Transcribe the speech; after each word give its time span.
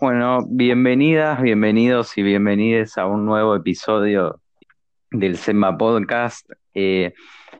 Bueno, 0.00 0.44
bienvenidas, 0.46 1.40
bienvenidos 1.40 2.16
y 2.18 2.22
bienvenidas 2.22 2.98
a 2.98 3.06
un 3.06 3.24
nuevo 3.24 3.56
episodio 3.56 4.40
del 5.10 5.38
SEMA 5.38 5.76
Podcast. 5.78 6.48
Eh, 6.74 7.14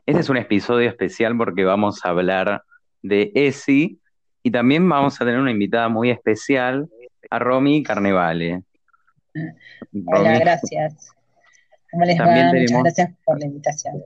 este 0.05 0.21
es 0.21 0.29
un 0.29 0.37
episodio 0.37 0.89
especial 0.89 1.37
porque 1.37 1.65
vamos 1.65 2.05
a 2.05 2.11
hablar 2.11 2.63
de 3.03 3.33
ESI 3.35 3.99
y 4.43 4.51
también 4.51 4.89
vamos 4.89 5.21
a 5.21 5.25
tener 5.25 5.41
una 5.41 5.51
invitada 5.51 5.89
muy 5.89 6.11
especial, 6.11 6.89
a 7.31 7.39
Romy 7.39 7.83
Carnevale. 7.83 8.63
Hola, 10.07 10.39
gracias. 10.39 11.11
¿Cómo 11.91 12.05
les 12.05 12.21
va? 12.21 12.27
Muchas 12.53 12.83
gracias 12.83 13.11
por 13.25 13.41
la 13.41 13.47
invitación. 13.47 14.05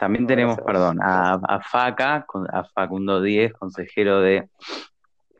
También 0.00 0.26
tenemos, 0.26 0.58
perdón, 0.62 0.98
a, 1.02 1.60
Faca, 1.60 2.24
a 2.50 2.64
Facundo 2.64 3.20
Díez, 3.20 3.52
consejero 3.52 4.22
de 4.22 4.48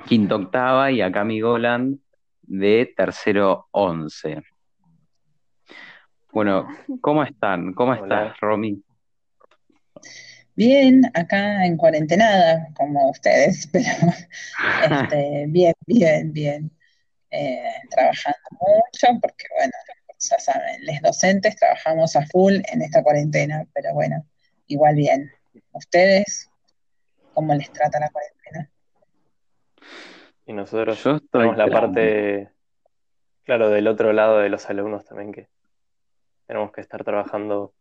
Quinto 0.06 0.36
Octava, 0.36 0.90
y 0.90 1.00
a 1.00 1.10
Cami 1.10 1.40
Goland 1.40 1.98
de 2.42 2.92
Tercero 2.94 3.68
Once. 3.70 4.42
Bueno, 6.30 6.68
¿cómo 7.00 7.24
están? 7.24 7.72
¿Cómo 7.72 7.94
estás, 7.94 8.38
Romy? 8.38 8.84
Bien, 10.54 11.10
acá 11.14 11.64
en 11.64 11.78
cuarentenada, 11.78 12.68
como 12.74 13.08
ustedes, 13.08 13.66
pero 13.72 13.86
este, 15.00 15.46
bien, 15.48 15.74
bien, 15.86 16.32
bien. 16.34 16.70
Eh, 17.30 17.62
trabajando 17.88 18.38
mucho, 18.50 19.06
porque 19.22 19.44
bueno, 19.56 19.72
ya 20.18 20.38
saben, 20.38 20.84
los 20.84 21.00
docentes 21.00 21.56
trabajamos 21.56 22.14
a 22.14 22.26
full 22.26 22.56
en 22.70 22.82
esta 22.82 23.02
cuarentena, 23.02 23.64
pero 23.72 23.94
bueno, 23.94 24.26
igual 24.70 24.94
bien. 24.94 25.30
¿Ustedes 25.72 26.50
cómo 27.34 27.54
les 27.54 27.70
trata 27.72 28.00
la 28.00 28.08
cuarentena? 28.10 28.70
Y 30.46 30.52
nosotros 30.52 31.02
tenemos 31.30 31.56
la 31.56 31.66
parte, 31.66 32.50
claro, 33.44 33.68
del 33.68 33.86
otro 33.88 34.12
lado 34.12 34.38
de 34.38 34.48
los 34.48 34.68
alumnos 34.70 35.04
también, 35.04 35.32
que 35.32 35.48
tenemos 36.46 36.72
que 36.72 36.80
estar 36.80 37.04
trabajando 37.04 37.72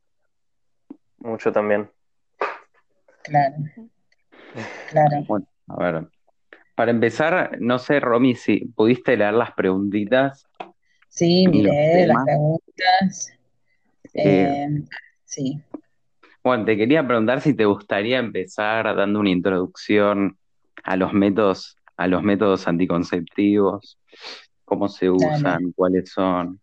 mucho 1.18 1.52
también. 1.52 1.90
Claro. 3.24 3.56
Claro. 4.90 5.24
Bueno, 5.28 5.48
a 5.68 5.84
ver. 5.84 6.08
Para 6.76 6.92
empezar, 6.92 7.60
no 7.60 7.78
sé, 7.78 8.00
Romy, 8.00 8.36
si 8.36 8.66
pudiste 8.66 9.18
leer 9.18 9.34
las 9.34 9.52
preguntitas. 9.52 10.48
Sí, 11.10 11.48
miré 11.48 12.08
las 12.08 12.24
preguntas. 12.24 13.34
Eh, 14.14 14.68
sí. 15.26 15.62
Bueno, 16.44 16.66
te 16.66 16.78
quería 16.78 17.06
preguntar 17.06 17.42
si 17.42 17.54
te 17.54 17.66
gustaría 17.66 18.18
empezar 18.18 18.96
dando 18.96 19.20
una 19.20 19.30
introducción 19.30 20.38
a 20.84 20.96
los 20.96 21.14
métodos, 21.14 21.76
a 21.98 22.08
los 22.08 22.24
métodos 22.24 22.68
anticonceptivos, 22.68 23.98
cómo 24.64 24.88
se 24.88 25.10
usan, 25.10 25.74
cuáles 25.76 26.12
son. 26.12 26.60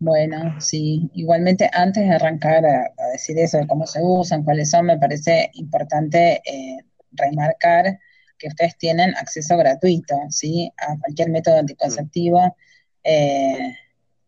Bueno, 0.00 0.60
sí, 0.60 1.10
igualmente 1.14 1.68
antes 1.72 2.08
de 2.08 2.14
arrancar 2.14 2.64
a, 2.64 2.92
decir 3.12 3.38
eso 3.38 3.58
de 3.58 3.66
cómo 3.66 3.86
se 3.86 4.00
usan, 4.02 4.44
cuáles 4.44 4.70
son, 4.70 4.86
me 4.86 4.98
parece 4.98 5.50
importante 5.54 6.40
eh, 6.44 6.78
remarcar 7.12 7.98
que 8.38 8.48
ustedes 8.48 8.78
tienen 8.78 9.14
acceso 9.16 9.56
gratuito, 9.56 10.14
¿sí? 10.30 10.72
A 10.78 10.96
cualquier 10.98 11.30
método 11.30 11.58
anticonceptivo. 11.58 12.56
Eh, 13.02 13.74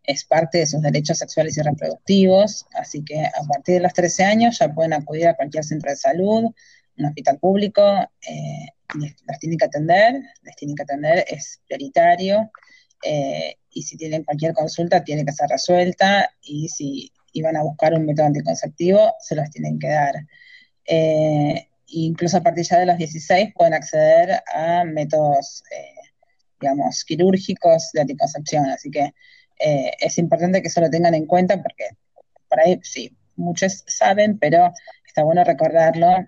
es 0.04 0.24
parte 0.24 0.58
de 0.58 0.66
sus 0.66 0.80
derechos 0.80 1.18
sexuales 1.18 1.56
y 1.58 1.62
reproductivos, 1.62 2.66
así 2.74 3.04
que 3.04 3.20
a 3.20 3.42
partir 3.48 3.76
de 3.76 3.80
los 3.80 3.92
13 3.92 4.24
años 4.24 4.58
ya 4.58 4.72
pueden 4.72 4.92
acudir 4.92 5.28
a 5.28 5.34
cualquier 5.34 5.64
centro 5.64 5.90
de 5.90 5.96
salud, 5.96 6.44
un 6.96 7.06
hospital 7.06 7.38
público, 7.38 7.82
eh, 7.82 8.66
los 8.94 9.38
tienen 9.38 9.58
que 9.58 9.64
atender, 9.66 10.14
les 10.42 10.56
tienen 10.56 10.76
que 10.76 10.82
atender, 10.82 11.24
es 11.28 11.60
prioritario, 11.66 12.50
eh, 13.04 13.56
y 13.70 13.82
si 13.82 13.96
tienen 13.96 14.24
cualquier 14.24 14.52
consulta 14.52 15.04
tiene 15.04 15.24
que 15.24 15.32
ser 15.32 15.48
resuelta, 15.48 16.30
y 16.42 16.68
si 16.68 17.12
iban 17.32 17.56
a 17.56 17.62
buscar 17.62 17.94
un 17.94 18.04
método 18.04 18.26
anticonceptivo, 18.26 19.14
se 19.20 19.36
los 19.36 19.48
tienen 19.50 19.78
que 19.78 19.88
dar. 19.88 20.14
Eh, 20.86 21.68
incluso 21.86 22.38
a 22.38 22.42
partir 22.42 22.64
ya 22.64 22.78
de 22.80 22.86
los 22.86 22.98
16 22.98 23.52
pueden 23.54 23.74
acceder 23.74 24.42
a 24.52 24.84
métodos, 24.84 25.62
digamos, 26.60 27.04
quirúrgicos 27.04 27.90
de 27.92 28.00
anticoncepción, 28.02 28.66
así 28.66 28.90
que 28.90 29.12
eh, 29.60 29.92
es 30.00 30.18
importante 30.18 30.62
que 30.62 30.68
eso 30.68 30.80
lo 30.80 30.90
tengan 30.90 31.14
en 31.14 31.26
cuenta 31.26 31.62
porque 31.62 31.84
por 32.48 32.60
ahí 32.60 32.80
sí, 32.82 33.16
muchos 33.36 33.84
saben, 33.86 34.38
pero 34.38 34.72
está 35.06 35.22
bueno 35.22 35.44
recordarlo 35.44 36.26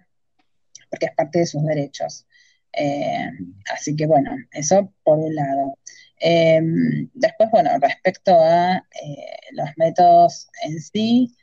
porque 0.91 1.06
es 1.06 1.15
parte 1.15 1.41
de 1.41 1.47
sus 1.47 1.65
derechos. 1.65 2.26
Eh, 2.72 3.31
así 3.72 3.97
que 3.97 4.06
bueno, 4.06 4.37
eso 4.53 4.93
por 5.03 5.19
un 5.19 5.34
lado. 5.34 5.78
Em, 6.20 7.10
después, 7.15 7.50
bueno, 7.50 7.70
respecto 7.81 8.38
a 8.38 8.76
eh, 8.76 9.37
los 9.53 9.69
métodos 9.76 10.49
en 10.62 10.81
sí, 10.81 11.34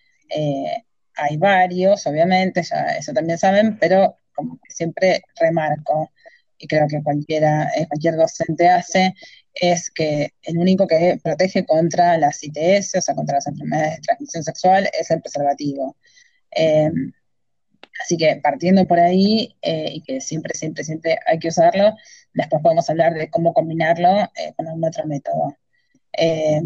hay 1.16 1.38
varios, 1.38 2.06
obviamente, 2.08 2.64
ya 2.64 2.96
eso 2.98 3.12
también 3.14 3.38
saben, 3.38 3.78
pero 3.80 4.18
como 4.34 4.60
siempre 4.70 5.22
remarco, 5.40 6.12
y 6.58 6.68
creo 6.68 6.88
que 6.88 7.02
cualquiera, 7.04 7.70
cualquier 7.90 8.16
docente 8.16 8.70
hace, 8.70 9.16
es 9.60 9.90
que 9.92 10.34
el 10.44 10.58
único 10.58 10.88
que 10.88 11.20
protege 11.24 11.66
contra 11.66 12.18
las 12.18 12.44
ITS, 12.44 12.96
o 12.96 13.02
sea, 13.02 13.16
contra 13.16 13.36
las 13.38 13.48
enfermedades 13.48 13.98
de 13.98 14.02
transmisión 14.02 14.44
sexual, 14.44 14.90
es 14.98 15.12
el 15.12 15.22
preservativo. 15.22 15.98
Em, 16.52 17.12
así 18.02 18.18
que 18.18 18.38
partiendo 18.44 18.88
por 18.88 19.00
ahí, 19.00 19.56
eh, 19.62 19.92
y 19.94 20.02
que 20.02 20.22
siempre, 20.22 20.54
siempre, 20.56 20.84
siempre 20.84 21.20
hay 21.28 21.40
que 21.40 21.50
usarlo, 21.50 21.96
después 22.34 22.62
podemos 22.62 22.90
hablar 22.90 23.14
de 23.14 23.30
cómo 23.30 23.54
combinarlo 23.54 24.24
eh, 24.36 24.54
con 24.56 24.68
algún 24.68 24.86
otro 24.86 25.06
método. 25.06 25.58
Em, 26.14 26.66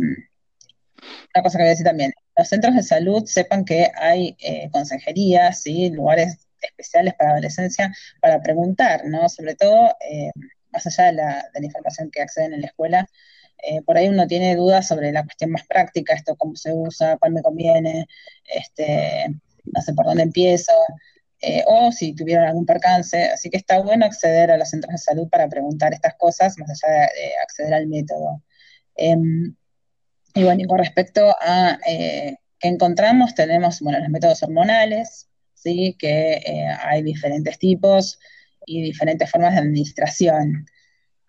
una 1.36 1.44
cosa 1.44 1.58
que 1.58 1.64
voy 1.64 1.68
a 1.68 1.72
decir 1.72 1.86
también, 1.86 2.14
los 2.38 2.48
centros 2.48 2.76
de 2.76 2.84
salud 2.84 3.26
sepan 3.26 3.66
que 3.66 3.92
hay 3.96 4.36
eh, 4.40 4.70
consejerías, 4.72 5.66
y 5.68 5.90
lugares 5.90 6.48
especiales 6.62 7.14
para 7.16 7.32
adolescencia 7.32 7.94
para 8.22 8.42
preguntar, 8.42 9.06
¿no? 9.06 9.28
Sobre 9.30 9.56
todo 9.56 9.94
más 10.74 10.86
allá 10.88 11.06
de 11.06 11.14
la, 11.14 11.66
información 11.66 12.10
que 12.12 12.22
acceden 12.22 12.54
en 12.54 12.62
la 12.62 12.68
escuela, 12.68 13.08
eh, 13.66 13.82
por 13.84 13.98
ahí 13.98 14.10
uno 14.10 14.28
tiene 14.28 14.56
dudas 14.56 14.88
sobre 14.88 15.12
la 15.12 15.24
cuestión 15.24 15.52
más 15.52 15.66
práctica, 15.68 16.14
esto 16.14 16.36
cómo 16.36 16.56
se 16.56 16.74
usa, 16.74 17.18
cuál 17.18 17.32
me 17.32 17.42
conviene, 17.42 18.08
este, 18.46 19.28
no 19.64 19.82
sé 19.82 19.94
por 19.94 20.06
dónde 20.06 20.24
empiezo, 20.24 20.74
eh, 21.40 21.64
o 21.68 21.92
si 21.92 22.14
tuvieron 22.14 22.46
algún 22.46 22.66
percance. 22.66 23.26
Así 23.26 23.50
que 23.50 23.58
está 23.58 23.80
bueno 23.80 24.06
acceder 24.06 24.52
a 24.52 24.58
los 24.58 24.70
centros 24.70 24.92
de 24.92 24.98
salud 24.98 25.30
para 25.30 25.48
preguntar 25.48 25.94
estas 25.94 26.16
cosas, 26.16 26.58
más 26.58 26.70
allá 26.70 26.94
de, 26.94 27.38
acceder 27.42 27.74
al 27.74 27.88
método. 27.88 28.42
Em, 28.96 29.56
y 30.36 30.44
bueno, 30.44 30.62
y 30.62 30.66
con 30.66 30.80
respecto 30.80 31.36
a 31.40 31.80
eh, 31.88 32.38
qué 32.60 32.68
encontramos, 32.68 33.36
tenemos 33.36 33.80
bueno, 33.82 34.00
los 34.00 34.10
métodos 34.10 34.42
hormonales, 34.44 35.30
¿sí? 35.54 35.96
que 36.00 36.68
hay 36.82 37.04
diferentes 37.04 37.60
tipos 37.60 38.20
y 38.66 38.82
diferentes 38.82 39.30
formas 39.30 39.54
de 39.54 39.60
administración. 39.60 40.66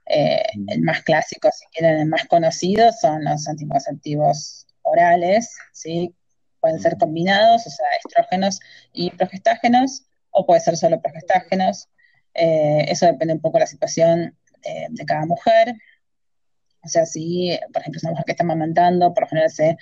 Eh, 0.07 0.43
el 0.69 0.83
más 0.83 1.03
clásico, 1.03 1.49
si 1.51 1.65
quieren, 1.73 2.01
el 2.01 2.07
más 2.07 2.27
conocido 2.27 2.93
son 2.93 3.25
los 3.25 3.49
anticonceptivos 3.49 4.67
orales, 4.83 5.57
¿sí? 5.73 6.15
Pueden 6.61 6.81
ser 6.81 6.97
combinados, 6.99 7.67
o 7.67 7.71
sea, 7.71 7.87
estrógenos 8.05 8.61
y 8.93 9.11
progestágenos, 9.11 10.07
o 10.31 10.47
puede 10.47 10.61
ser 10.61 10.77
solo 10.77 11.01
progestágenos. 11.01 11.89
Eh, 12.35 12.85
eso 12.89 13.07
depende 13.07 13.35
un 13.35 13.41
poco 13.41 13.59
de 13.59 13.65
la 13.65 13.67
situación 13.67 14.37
eh, 14.63 14.87
de 14.91 15.05
cada 15.07 15.25
mujer. 15.27 15.75
O 16.83 16.89
sea, 16.89 17.07
si, 17.07 17.59
por 17.73 17.81
ejemplo, 17.81 17.97
es 17.97 18.05
una 18.05 18.11
mujer 18.11 18.25
que 18.27 18.33
está 18.33 18.45
amamantando, 18.45 19.15
por 19.15 19.25
lo 19.25 19.29
general 19.29 19.51
se 19.51 19.79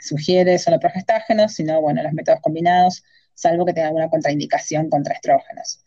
sugiere 0.00 0.58
solo 0.58 0.78
progestágenos, 0.78 1.54
sino, 1.54 1.80
bueno, 1.80 2.02
los 2.02 2.12
métodos 2.12 2.40
combinados, 2.42 3.04
salvo 3.32 3.64
que 3.64 3.72
tenga 3.72 3.88
alguna 3.88 4.10
contraindicación 4.10 4.90
contra 4.90 5.14
estrógenos. 5.14 5.82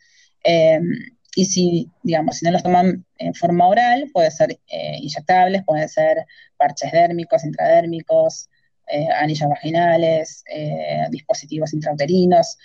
Em, 0.49 0.97
y 1.35 1.43
si, 1.45 1.91
digamos, 2.03 2.37
si 2.37 2.45
no 2.45 2.51
los 2.51 2.63
toman 2.63 3.05
en 3.17 3.33
forma 3.33 3.67
oral, 3.67 4.09
puede 4.13 4.31
ser 4.31 4.57
eh, 4.67 4.97
inyectables, 5.01 5.63
pueden 5.65 5.89
ser 5.89 6.25
parches 6.55 6.91
dérmicos, 6.93 7.43
intradérmicos, 7.43 8.49
eh, 8.87 9.07
anillos 9.13 9.49
vaginales, 9.49 10.45
eh, 10.49 11.05
dispositivos 11.11 11.73
intrauterinos. 11.73 12.57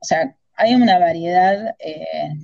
O 0.00 0.04
sea, 0.04 0.36
hay 0.54 0.74
una 0.74 0.98
variedad 0.98 1.76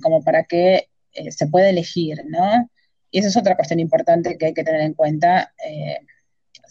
como 0.01 0.23
para 0.23 0.45
que 0.45 0.89
se 1.29 1.47
pueda 1.47 1.69
elegir, 1.69 2.23
¿no? 2.27 2.69
Y 3.11 3.19
esa 3.19 3.27
es 3.27 3.37
otra 3.37 3.55
cuestión 3.55 3.79
importante 3.79 4.37
que 4.37 4.47
hay 4.47 4.53
que 4.53 4.63
tener 4.63 4.81
en 4.81 4.93
cuenta, 4.93 5.53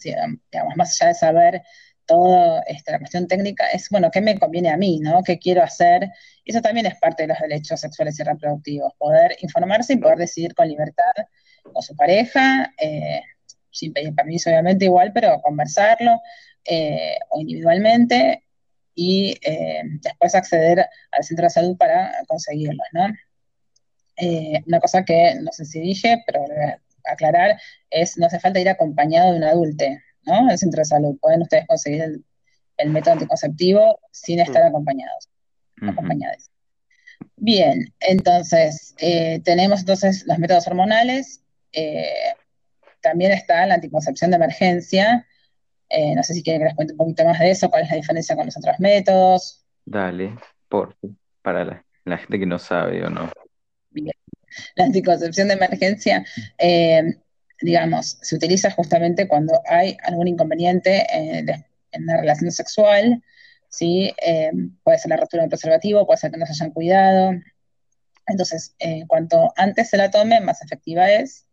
digamos, 0.03 0.75
más 0.75 0.99
allá 0.99 1.09
de 1.09 1.15
saber 1.15 1.61
toda 2.07 2.63
este, 2.67 2.91
la 2.91 2.99
cuestión 2.99 3.27
técnica 3.27 3.67
es, 3.69 3.89
bueno, 3.89 4.09
¿qué 4.11 4.21
me 4.21 4.39
conviene 4.39 4.69
a 4.69 4.77
mí, 4.77 4.99
no? 4.99 5.21
¿Qué 5.23 5.37
quiero 5.37 5.61
hacer? 5.61 6.09
Eso 6.47 6.61
también 6.61 6.85
es 6.85 6.97
parte 6.99 7.23
de 7.23 7.27
los 7.27 7.39
derechos 7.39 7.79
sexuales 7.79 8.19
y 8.19 8.23
reproductivos, 8.23 8.93
poder 8.97 9.35
informarse 9.41 9.93
y 9.93 9.97
poder 9.97 10.17
decidir 10.17 10.55
con 10.55 10.67
libertad 10.67 11.11
con 11.73 11.81
su 11.83 11.95
pareja, 11.95 12.73
eh, 12.77 13.21
sin 13.69 13.93
pedir 13.93 14.15
permiso 14.15 14.49
obviamente 14.49 14.85
igual, 14.85 15.11
pero 15.13 15.41
conversarlo, 15.41 16.21
eh, 16.63 17.17
o 17.29 17.41
individualmente, 17.41 18.43
y 18.95 19.37
eh, 19.41 19.81
después 20.01 20.33
acceder 20.33 20.87
al 21.11 21.23
centro 21.23 21.43
de 21.43 21.49
salud 21.49 21.77
para 21.77 22.13
conseguirlos, 22.27 22.87
¿no? 22.93 23.07
Una 24.65 24.79
cosa 24.79 25.05
que 25.05 25.35
no 25.41 25.51
sé 25.51 25.65
si 25.65 25.79
dije, 25.79 26.23
pero 26.25 26.43
aclarar, 27.03 27.59
es 27.89 28.17
no 28.17 28.25
hace 28.25 28.39
falta 28.39 28.59
ir 28.59 28.69
acompañado 28.69 29.31
de 29.31 29.37
un 29.37 29.43
adulto, 29.43 29.85
¿no? 30.23 30.49
Al 30.49 30.57
centro 30.57 30.79
de 30.79 30.85
salud. 30.85 31.17
Pueden 31.21 31.41
ustedes 31.41 31.67
conseguir 31.67 32.01
el, 32.77 32.89
método 32.89 33.13
anticonceptivo 33.13 33.99
sin 34.11 34.39
estar 34.39 34.63
acompañados. 35.81 36.49
Bien, 37.35 37.93
entonces, 37.99 38.95
eh, 38.99 39.41
tenemos 39.43 39.81
entonces 39.81 40.25
los 40.27 40.37
métodos 40.39 40.67
hormonales, 40.67 41.43
también 43.01 43.31
está 43.31 43.65
la 43.65 43.75
anticoncepción 43.75 44.31
de 44.31 44.37
emergencia, 44.37 45.27
eh, 45.89 46.13
no 46.15 46.23
sé 46.23 46.33
si 46.33 46.43
quieren 46.43 46.61
que 46.61 46.65
les 46.65 46.75
cuente 46.75 46.93
un 46.93 46.97
poquito 46.97 47.23
más 47.23 47.39
de 47.39 47.51
eso, 47.51 47.69
cuál 47.69 47.83
es 47.83 47.89
la 47.89 47.95
diferencia 47.95 48.35
con 48.35 48.45
los 48.45 48.57
otros 48.57 48.79
métodos. 48.79 49.63
Dale, 49.85 50.35
por 50.67 50.95
para 51.41 51.83
la, 52.03 52.17
gente 52.17 52.39
que 52.39 52.45
no 52.45 52.59
sabe 52.59 53.05
o 53.05 53.09
no. 53.09 53.31
Bien. 53.91 54.13
La 54.75 54.85
anticoncepción 54.85 55.47
de 55.47 55.53
emergencia, 55.53 56.25
eh, 56.57 57.15
digamos, 57.61 58.17
se 58.21 58.35
utiliza 58.35 58.71
justamente 58.71 59.27
cuando 59.27 59.61
hay 59.69 59.97
algún 60.03 60.27
inconveniente 60.27 61.05
en 61.11 62.05
la 62.05 62.17
relación 62.17 62.51
sexual, 62.51 63.23
¿sí? 63.77 64.11
Eh, 64.21 64.51
puede 64.83 64.97
ser 64.99 65.09
la 65.09 65.17
rotura 65.17 65.43
del 65.43 65.49
preservativo, 65.49 66.05
puede 66.05 66.17
ser 66.17 66.31
que 66.31 66.37
no 66.37 66.45
se 66.45 66.53
hayan 66.53 66.71
cuidado. 66.71 67.33
Entonces, 68.25 68.75
cuanto 69.07 69.53
antes 69.55 69.89
se 69.89 69.97
la 69.97 70.11
tome, 70.11 70.41
más 70.41 70.61
efectiva 70.61 71.09
es 71.11 71.47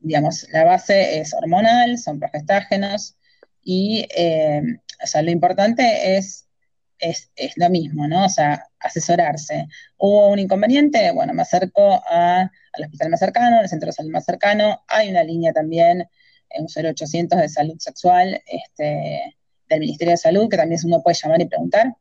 digamos, 0.00 0.46
la 0.52 0.64
base 0.64 1.18
es 1.18 1.34
hormonal, 1.34 1.98
son 1.98 2.20
progestágenos, 2.20 3.16
y 3.62 4.06
eh, 4.16 4.62
o 5.02 5.06
sea, 5.06 5.22
lo 5.22 5.30
importante 5.30 6.16
es, 6.16 6.48
es, 6.98 7.30
lo 7.56 7.68
mismo, 7.70 8.06
¿no? 8.06 8.26
O 8.26 8.28
sea, 8.28 8.68
asesorarse. 8.78 9.66
¿Hubo 9.96 10.28
un 10.28 10.38
inconveniente? 10.38 11.10
Bueno, 11.10 11.34
me 11.34 11.42
acerco 11.42 12.02
al 12.06 12.50
hospital 12.80 13.10
más 13.10 13.20
cercano, 13.20 13.58
al 13.58 13.68
centro 13.68 13.88
de 13.88 13.92
salud 13.92 14.10
más 14.10 14.24
cercano. 14.24 14.82
Hay 14.88 15.10
una 15.10 15.24
línea 15.24 15.52
también, 15.52 16.08
un 16.56 16.66
0800 16.68 17.38
de 17.40 17.48
salud 17.48 17.76
sexual 17.78 18.42
este, 18.46 19.36
del 19.68 19.80
Ministerio 19.80 20.12
de 20.12 20.18
Salud, 20.18 20.48
que 20.48 20.56
también 20.56 20.80
uno 20.84 21.02
puede 21.02 21.16
llamar 21.20 21.40
y 21.40 21.46
preguntar. 21.46 21.94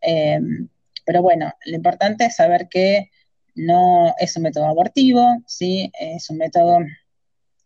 Em, 0.00 0.68
pero 1.04 1.22
bueno, 1.22 1.52
lo 1.64 1.76
importante 1.76 2.24
es 2.26 2.36
saber 2.36 2.68
que 2.68 3.10
no 3.54 4.14
es 4.18 4.36
un 4.36 4.44
método 4.44 4.66
abortivo, 4.66 5.26
¿sí? 5.46 5.90
Es 5.98 6.30
un 6.30 6.38
método 6.38 6.78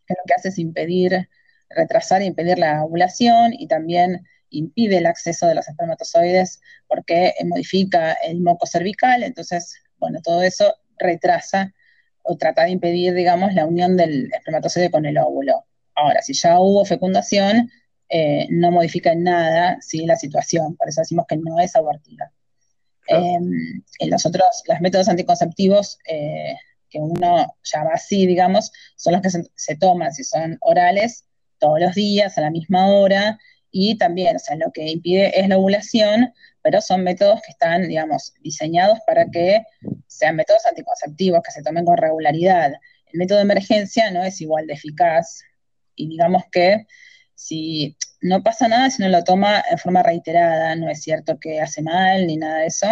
que 0.06 0.14
lo 0.14 0.22
que 0.26 0.34
hace 0.34 0.48
es 0.48 0.58
impedir, 0.58 1.28
retrasar 1.68 2.22
e 2.22 2.26
impedir 2.26 2.58
la 2.58 2.84
ovulación 2.84 3.52
y 3.52 3.66
también 3.66 4.26
impide 4.50 4.98
el 4.98 5.06
acceso 5.06 5.46
de 5.46 5.54
los 5.54 5.68
espermatozoides 5.68 6.60
porque 6.86 7.34
modifica 7.44 8.12
el 8.12 8.40
moco 8.40 8.66
cervical, 8.66 9.22
entonces, 9.22 9.76
bueno, 9.98 10.20
todo 10.22 10.42
eso 10.42 10.76
retrasa 10.98 11.74
o 12.22 12.36
trata 12.36 12.64
de 12.64 12.70
impedir, 12.70 13.14
digamos, 13.14 13.54
la 13.54 13.66
unión 13.66 13.96
del 13.96 14.32
espermatozoide 14.32 14.90
con 14.90 15.04
el 15.06 15.18
óvulo. 15.18 15.64
Ahora, 15.94 16.22
si 16.22 16.32
ya 16.32 16.58
hubo 16.58 16.84
fecundación, 16.84 17.70
eh, 18.16 18.46
no 18.48 18.70
modifica 18.70 19.10
en 19.10 19.24
nada 19.24 19.76
¿sí? 19.80 20.06
la 20.06 20.14
situación, 20.14 20.76
por 20.76 20.88
eso 20.88 21.00
decimos 21.00 21.26
que 21.28 21.36
no 21.36 21.58
es 21.58 21.74
abortiva. 21.74 22.30
Em, 23.08 23.82
en 23.98 24.10
los 24.10 24.24
otros, 24.24 24.62
los 24.68 24.80
métodos 24.80 25.08
anticonceptivos 25.08 25.98
eh, 26.08 26.54
que 26.88 27.00
uno 27.00 27.56
llama 27.64 27.90
así, 27.92 28.24
digamos, 28.24 28.70
son 28.94 29.14
los 29.14 29.22
que 29.22 29.30
se, 29.56 29.76
toman, 29.76 30.12
si 30.12 30.22
son 30.22 30.58
orales, 30.60 31.24
todos 31.58 31.80
los 31.80 31.96
días, 31.96 32.38
a 32.38 32.42
la 32.42 32.50
misma 32.50 32.86
hora, 32.86 33.36
y 33.72 33.98
también, 33.98 34.36
o 34.36 34.38
sea, 34.38 34.54
lo 34.54 34.70
que 34.70 34.88
impide 34.88 35.40
es 35.40 35.48
la 35.48 35.58
ovulación, 35.58 36.32
pero 36.62 36.80
son 36.80 37.02
métodos 37.02 37.42
que 37.42 37.50
están, 37.50 37.88
digamos, 37.88 38.32
diseñados 38.42 39.00
para 39.08 39.28
que 39.28 39.64
sean 40.06 40.36
métodos 40.36 40.64
anticonceptivos, 40.66 41.40
que 41.44 41.50
se 41.50 41.64
tomen 41.64 41.84
con 41.84 41.96
regularidad. 41.96 42.74
El 43.06 43.18
método 43.18 43.38
de 43.38 43.44
emergencia 43.44 44.12
no 44.12 44.22
es 44.22 44.40
igual 44.40 44.68
de 44.68 44.74
eficaz, 44.74 45.42
y 45.96 46.06
digamos 46.06 46.44
que 46.52 46.86
si 47.34 47.96
no 48.24 48.42
pasa 48.42 48.68
nada 48.68 48.90
si 48.90 49.02
no 49.02 49.10
lo 49.10 49.22
toma 49.22 49.62
en 49.70 49.76
forma 49.76 50.02
reiterada, 50.02 50.74
no 50.76 50.88
es 50.88 51.02
cierto 51.02 51.38
que 51.38 51.60
hace 51.60 51.82
mal 51.82 52.26
ni 52.26 52.38
nada 52.38 52.60
de 52.60 52.66
eso. 52.66 52.86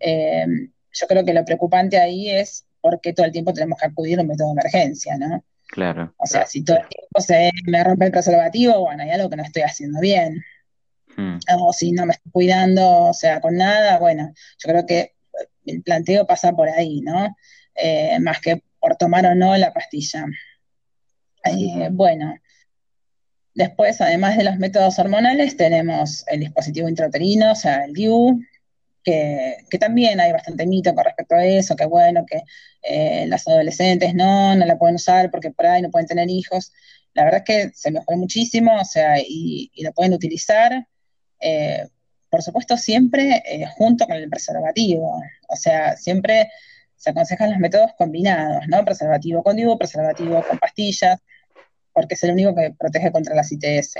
Eh, 0.00 0.46
yo 0.92 1.06
creo 1.06 1.24
que 1.24 1.32
lo 1.32 1.44
preocupante 1.44 1.98
ahí 1.98 2.28
es 2.28 2.66
porque 2.80 3.12
todo 3.12 3.24
el 3.24 3.30
tiempo 3.30 3.52
tenemos 3.52 3.78
que 3.78 3.86
acudir 3.86 4.18
a 4.18 4.22
un 4.22 4.28
método 4.28 4.48
de 4.48 4.60
emergencia, 4.60 5.16
¿no? 5.16 5.44
Claro. 5.68 6.12
O 6.18 6.26
sea, 6.26 6.44
si 6.46 6.64
todo 6.64 6.78
el 6.78 6.88
tiempo 6.88 7.20
se 7.20 7.50
me 7.66 7.84
rompe 7.84 8.06
el 8.06 8.10
preservativo, 8.10 8.80
bueno, 8.80 9.04
hay 9.04 9.10
algo 9.10 9.30
que 9.30 9.36
no 9.36 9.44
estoy 9.44 9.62
haciendo 9.62 10.00
bien. 10.00 10.42
Hmm. 11.16 11.38
O 11.56 11.72
si 11.72 11.92
no 11.92 12.04
me 12.06 12.14
estoy 12.14 12.32
cuidando, 12.32 13.04
o 13.04 13.14
sea, 13.14 13.40
con 13.40 13.56
nada, 13.56 14.00
bueno, 14.00 14.32
yo 14.58 14.68
creo 14.68 14.86
que 14.86 15.14
el 15.66 15.82
planteo 15.82 16.26
pasa 16.26 16.52
por 16.52 16.68
ahí, 16.68 17.00
¿no? 17.00 17.36
Eh, 17.76 18.18
más 18.18 18.40
que 18.40 18.60
por 18.80 18.96
tomar 18.96 19.24
o 19.26 19.36
no 19.36 19.56
la 19.56 19.72
pastilla. 19.72 20.26
Eh, 21.44 21.88
bueno, 21.92 22.34
después, 23.54 24.00
además 24.00 24.36
de 24.36 24.44
los 24.44 24.58
métodos 24.58 24.98
hormonales, 24.98 25.56
tenemos 25.56 26.24
el 26.28 26.40
dispositivo 26.40 26.88
intrauterino, 26.88 27.52
o 27.52 27.54
sea, 27.54 27.84
el 27.84 27.92
DIU, 27.92 28.40
que, 29.04 29.78
también 29.78 30.18
hay 30.20 30.32
bastante 30.32 30.66
mito 30.66 30.94
con 30.94 31.04
respecto 31.04 31.34
a 31.34 31.44
eso, 31.44 31.76
que 31.76 31.86
bueno, 31.86 32.24
que 32.26 32.42
eh, 32.82 33.26
las 33.28 33.46
adolescentes 33.46 34.14
no, 34.14 34.54
no 34.56 34.64
la 34.66 34.78
pueden 34.78 34.96
usar 34.96 35.30
porque 35.30 35.50
por 35.50 35.66
ahí 35.66 35.82
no 35.82 35.90
pueden 35.90 36.08
tener 36.08 36.28
hijos. 36.30 36.72
La 37.12 37.24
verdad 37.24 37.44
es 37.46 37.68
que 37.68 37.72
se 37.74 37.90
mejoró 37.90 38.16
muchísimo, 38.18 38.74
o 38.80 38.84
sea, 38.84 39.18
y, 39.18 39.70
lo 39.82 39.92
pueden 39.92 40.14
utilizar, 40.14 40.86
eh, 41.40 41.88
por 42.30 42.42
supuesto, 42.42 42.76
siempre 42.76 43.42
eh, 43.46 43.66
junto 43.66 44.06
con 44.06 44.16
el 44.16 44.28
preservativo. 44.28 45.22
O 45.48 45.56
sea, 45.56 45.96
siempre 45.96 46.48
se 46.96 47.10
aconsejan 47.10 47.50
los 47.50 47.58
métodos 47.60 47.92
combinados, 47.98 48.66
¿no? 48.68 48.84
Preservativo 48.84 49.42
con 49.42 49.56
DIU, 49.56 49.78
preservativo 49.78 50.42
con 50.48 50.58
pastillas, 50.58 51.20
porque 51.94 52.14
es 52.14 52.22
el 52.24 52.32
único 52.32 52.54
que 52.54 52.74
protege 52.78 53.10
contra 53.12 53.34
la 53.34 53.44
ITS. 53.48 53.94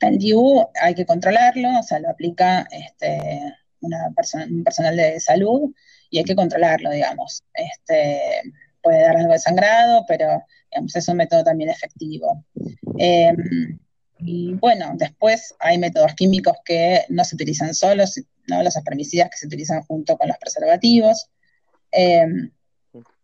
El 0.00 0.18
DIU 0.18 0.66
hay 0.80 0.94
que 0.94 1.06
controlarlo, 1.06 1.78
o 1.78 1.82
sea, 1.82 1.98
lo 1.98 2.10
aplica 2.10 2.66
este, 2.70 3.40
un 3.80 4.64
personal 4.64 4.96
de 4.96 5.20
salud 5.20 5.72
y 6.10 6.18
hay 6.18 6.24
que 6.24 6.36
controlarlo, 6.36 6.90
digamos. 6.90 7.42
Este, 7.54 8.42
puede 8.82 9.00
dar 9.00 9.16
algo 9.16 9.32
de 9.32 9.38
sangrado, 9.38 10.04
pero 10.06 10.42
es 10.70 11.08
un 11.08 11.16
método 11.16 11.44
también 11.44 11.70
efectivo. 11.70 12.44
Em, 12.98 13.78
y 14.18 14.54
bueno, 14.54 14.92
después 14.94 15.54
hay 15.58 15.78
métodos 15.78 16.14
químicos 16.14 16.56
que 16.64 17.04
no 17.08 17.24
se 17.24 17.34
utilizan 17.34 17.74
solos, 17.74 18.20
¿no? 18.46 18.62
los 18.62 18.76
espermicidas 18.76 19.30
que 19.30 19.38
se 19.38 19.46
utilizan 19.46 19.82
junto 19.82 20.16
con 20.16 20.28
los 20.28 20.38
preservativos. 20.38 21.30
Em, 21.90 22.50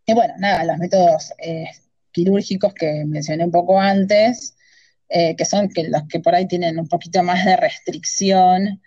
y 0.05 0.13
bueno, 0.13 0.33
nada, 0.37 0.63
los 0.63 0.77
métodos 0.77 1.33
eh, 1.37 1.69
quirúrgicos 2.11 2.73
que 2.73 3.05
mencioné 3.05 3.45
un 3.45 3.51
poco 3.51 3.79
antes, 3.79 4.55
eh, 5.09 5.35
que 5.35 5.45
son 5.45 5.69
los 5.89 6.03
que 6.07 6.19
por 6.19 6.35
ahí 6.35 6.47
tienen 6.47 6.79
un 6.79 6.87
poquito 6.87 7.23
más 7.23 7.45
de 7.45 7.57
restricción 7.57 8.81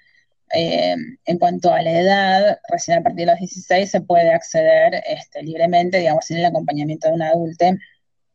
eh, 0.54 0.94
en 1.24 1.38
cuanto 1.38 1.72
a 1.72 1.82
la 1.82 1.90
edad, 1.98 2.58
recién 2.68 2.98
a 2.98 3.02
partir 3.02 3.26
de 3.26 3.32
los 3.32 3.40
16 3.40 3.90
se 3.90 4.00
puede 4.02 4.30
acceder 4.32 5.02
este, 5.06 5.42
libremente, 5.42 5.98
digamos, 5.98 6.24
sin 6.26 6.36
el 6.38 6.44
acompañamiento 6.44 7.08
de 7.08 7.14
un 7.14 7.22
adulto 7.22 7.66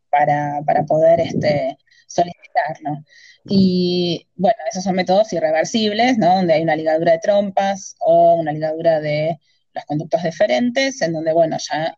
para, 0.10 0.62
poder 0.88 1.22
este, 1.22 1.78
solicitarlo. 2.08 3.04
Y 3.46 4.28
bueno, 4.36 4.58
esos 4.70 4.84
son 4.84 4.96
métodos 4.96 5.32
irreversibles, 5.34 6.18
¿no? 6.18 6.36
Donde 6.36 6.54
hay 6.54 6.64
una 6.64 6.76
ligadura 6.76 7.14
de 7.14 7.20
trompas 7.20 7.96
o 8.00 8.36
una 8.36 8.52
ligadura 8.52 9.00
de 9.00 9.40
los 9.74 9.86
conductos 9.86 10.24
deferentes, 10.24 11.02
en 11.02 11.14
donde, 11.14 11.32
bueno, 11.32 11.58
ya 11.58 11.96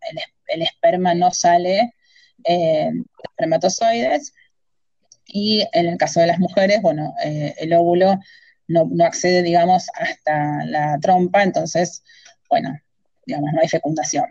el, 0.47 0.61
esperma 0.61 1.13
no 1.15 1.31
sale 1.31 1.93
eh, 2.45 2.91
espermatozoides, 3.23 4.33
y 5.33 5.65
en 5.73 5.87
el 5.87 5.97
caso 5.97 6.19
de 6.19 6.27
las 6.27 6.39
mujeres, 6.39 6.81
bueno, 6.81 7.13
eh, 7.23 7.55
el 7.57 7.73
óvulo 7.73 8.19
no, 8.67 8.89
accede, 9.03 9.41
digamos, 9.43 9.87
hasta 9.95 10.65
la 10.65 10.97
trompa, 10.99 11.43
entonces, 11.43 12.03
bueno, 12.49 12.77
digamos, 13.25 13.51
no 13.53 13.61
hay 13.61 13.67
fecundación. 13.67 14.25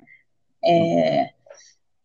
Eh, 0.62 1.31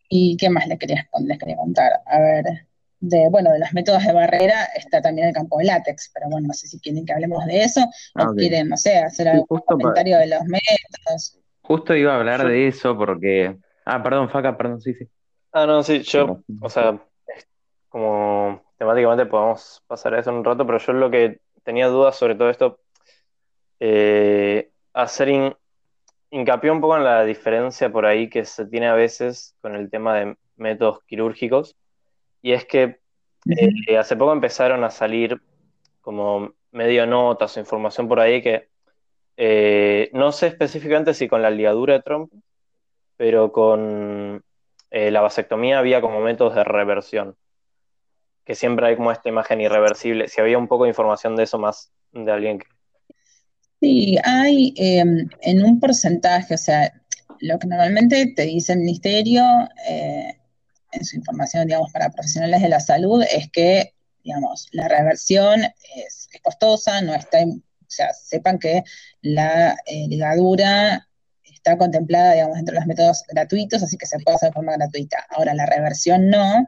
¿Y 0.08 0.36
qué 0.36 0.50
más 0.50 0.66
les 0.66 0.78
quería, 0.78 1.08
les 1.20 1.38
quería 1.38 1.56
contar? 1.56 2.00
A 2.06 2.20
ver, 2.20 2.66
de, 3.00 3.28
bueno, 3.28 3.52
de 3.52 3.58
los 3.58 3.72
métodos 3.72 4.04
de 4.04 4.12
barrera 4.12 4.64
está 4.76 5.02
también 5.02 5.28
el 5.28 5.34
campo 5.34 5.58
de 5.58 5.64
látex, 5.64 6.10
pero 6.14 6.28
bueno, 6.30 6.48
no 6.48 6.54
sé 6.54 6.68
si 6.68 6.80
quieren 6.80 7.04
que 7.04 7.12
hablemos 7.12 7.44
de 7.46 7.64
eso 7.64 7.82
o 7.82 8.22
ah, 8.22 8.32
quieren, 8.36 8.68
no 8.68 8.76
sé, 8.76 8.98
hacer 8.98 9.28
algún 9.28 9.60
comentario 9.60 10.18
de 10.18 10.28
los 10.28 10.44
métodos. 10.44 11.38
Justo 11.62 11.94
iba 11.94 12.14
a 12.14 12.16
hablar 12.16 12.46
de 12.46 12.68
eso 12.68 12.96
porque... 12.96 13.56
Ah, 13.84 14.02
perdón, 14.02 14.30
Faca, 14.30 14.56
perdón, 14.56 14.80
sí, 14.80 14.94
sí. 14.94 15.06
Ah, 15.58 15.64
no, 15.64 15.82
sí, 15.82 16.02
yo, 16.02 16.42
o 16.60 16.68
sea, 16.68 17.02
como 17.88 18.62
temáticamente 18.76 19.24
podemos 19.24 19.82
pasar 19.86 20.12
a 20.12 20.20
eso 20.20 20.30
un 20.30 20.44
rato, 20.44 20.66
pero 20.66 20.76
yo 20.76 20.92
lo 20.92 21.10
que 21.10 21.40
tenía 21.64 21.86
dudas 21.86 22.14
sobre 22.14 22.34
todo 22.34 22.50
esto, 22.50 22.78
eh, 23.80 24.68
hacer 24.92 25.56
hincapié 26.28 26.70
un 26.70 26.82
poco 26.82 26.98
en 26.98 27.04
la 27.04 27.24
diferencia 27.24 27.90
por 27.90 28.04
ahí 28.04 28.28
que 28.28 28.44
se 28.44 28.66
tiene 28.66 28.86
a 28.88 28.92
veces 28.92 29.56
con 29.62 29.74
el 29.74 29.88
tema 29.88 30.14
de 30.16 30.36
métodos 30.56 31.02
quirúrgicos, 31.06 31.74
y 32.42 32.52
es 32.52 32.66
que 32.66 33.00
eh, 33.46 33.96
hace 33.96 34.14
poco 34.14 34.34
empezaron 34.34 34.84
a 34.84 34.90
salir 34.90 35.40
como 36.02 36.52
medio 36.70 37.06
notas 37.06 37.56
o 37.56 37.60
información 37.60 38.08
por 38.08 38.20
ahí 38.20 38.42
que 38.42 38.68
eh, 39.38 40.10
no 40.12 40.32
sé 40.32 40.48
específicamente 40.48 41.14
si 41.14 41.28
con 41.28 41.40
la 41.40 41.48
ligadura 41.48 41.94
de 41.94 42.02
Trump, 42.02 42.30
pero 43.16 43.52
con 43.52 44.42
eh, 44.90 45.10
la 45.10 45.20
vasectomía 45.20 45.78
había 45.78 46.00
como 46.00 46.20
métodos 46.20 46.54
de 46.54 46.64
reversión, 46.64 47.36
que 48.44 48.54
siempre 48.54 48.86
hay 48.86 48.96
como 48.96 49.12
esta 49.12 49.28
imagen 49.28 49.60
irreversible. 49.60 50.28
Si 50.28 50.40
había 50.40 50.58
un 50.58 50.68
poco 50.68 50.84
de 50.84 50.90
información 50.90 51.36
de 51.36 51.44
eso 51.44 51.58
más 51.58 51.92
de 52.12 52.30
alguien 52.30 52.58
que... 52.58 52.66
Sí, 53.80 54.16
hay 54.24 54.72
em, 54.76 55.28
en 55.42 55.64
un 55.64 55.80
porcentaje, 55.80 56.54
o 56.54 56.58
sea, 56.58 56.92
lo 57.40 57.58
que 57.58 57.66
normalmente 57.66 58.32
te 58.34 58.42
dice 58.42 58.72
el 58.72 58.80
ministerio 58.80 59.44
eh, 59.88 60.38
en 60.92 61.04
su 61.04 61.16
información, 61.16 61.66
digamos, 61.66 61.92
para 61.92 62.10
profesionales 62.10 62.62
de 62.62 62.68
la 62.68 62.80
salud 62.80 63.22
es 63.30 63.50
que, 63.50 63.94
digamos, 64.24 64.68
la 64.72 64.88
reversión 64.88 65.62
es, 65.94 66.28
costosa, 66.42 67.00
no 67.02 67.14
está, 67.14 67.38
o 67.44 67.60
sea, 67.86 68.12
sepan 68.14 68.58
que 68.58 68.82
la 69.20 69.76
eh, 69.86 70.06
ligadura 70.08 71.05
está 71.66 71.76
contemplada, 71.76 72.34
digamos, 72.34 72.56
dentro 72.56 72.74
de 72.74 72.80
los 72.80 72.86
métodos 72.86 73.24
gratuitos, 73.28 73.82
así 73.82 73.96
que 73.96 74.06
se 74.06 74.20
puede 74.20 74.36
hacer 74.36 74.50
de 74.50 74.54
forma 74.54 74.76
gratuita. 74.76 75.26
Ahora, 75.30 75.52
la 75.52 75.66
reversión 75.66 76.30
no, 76.30 76.60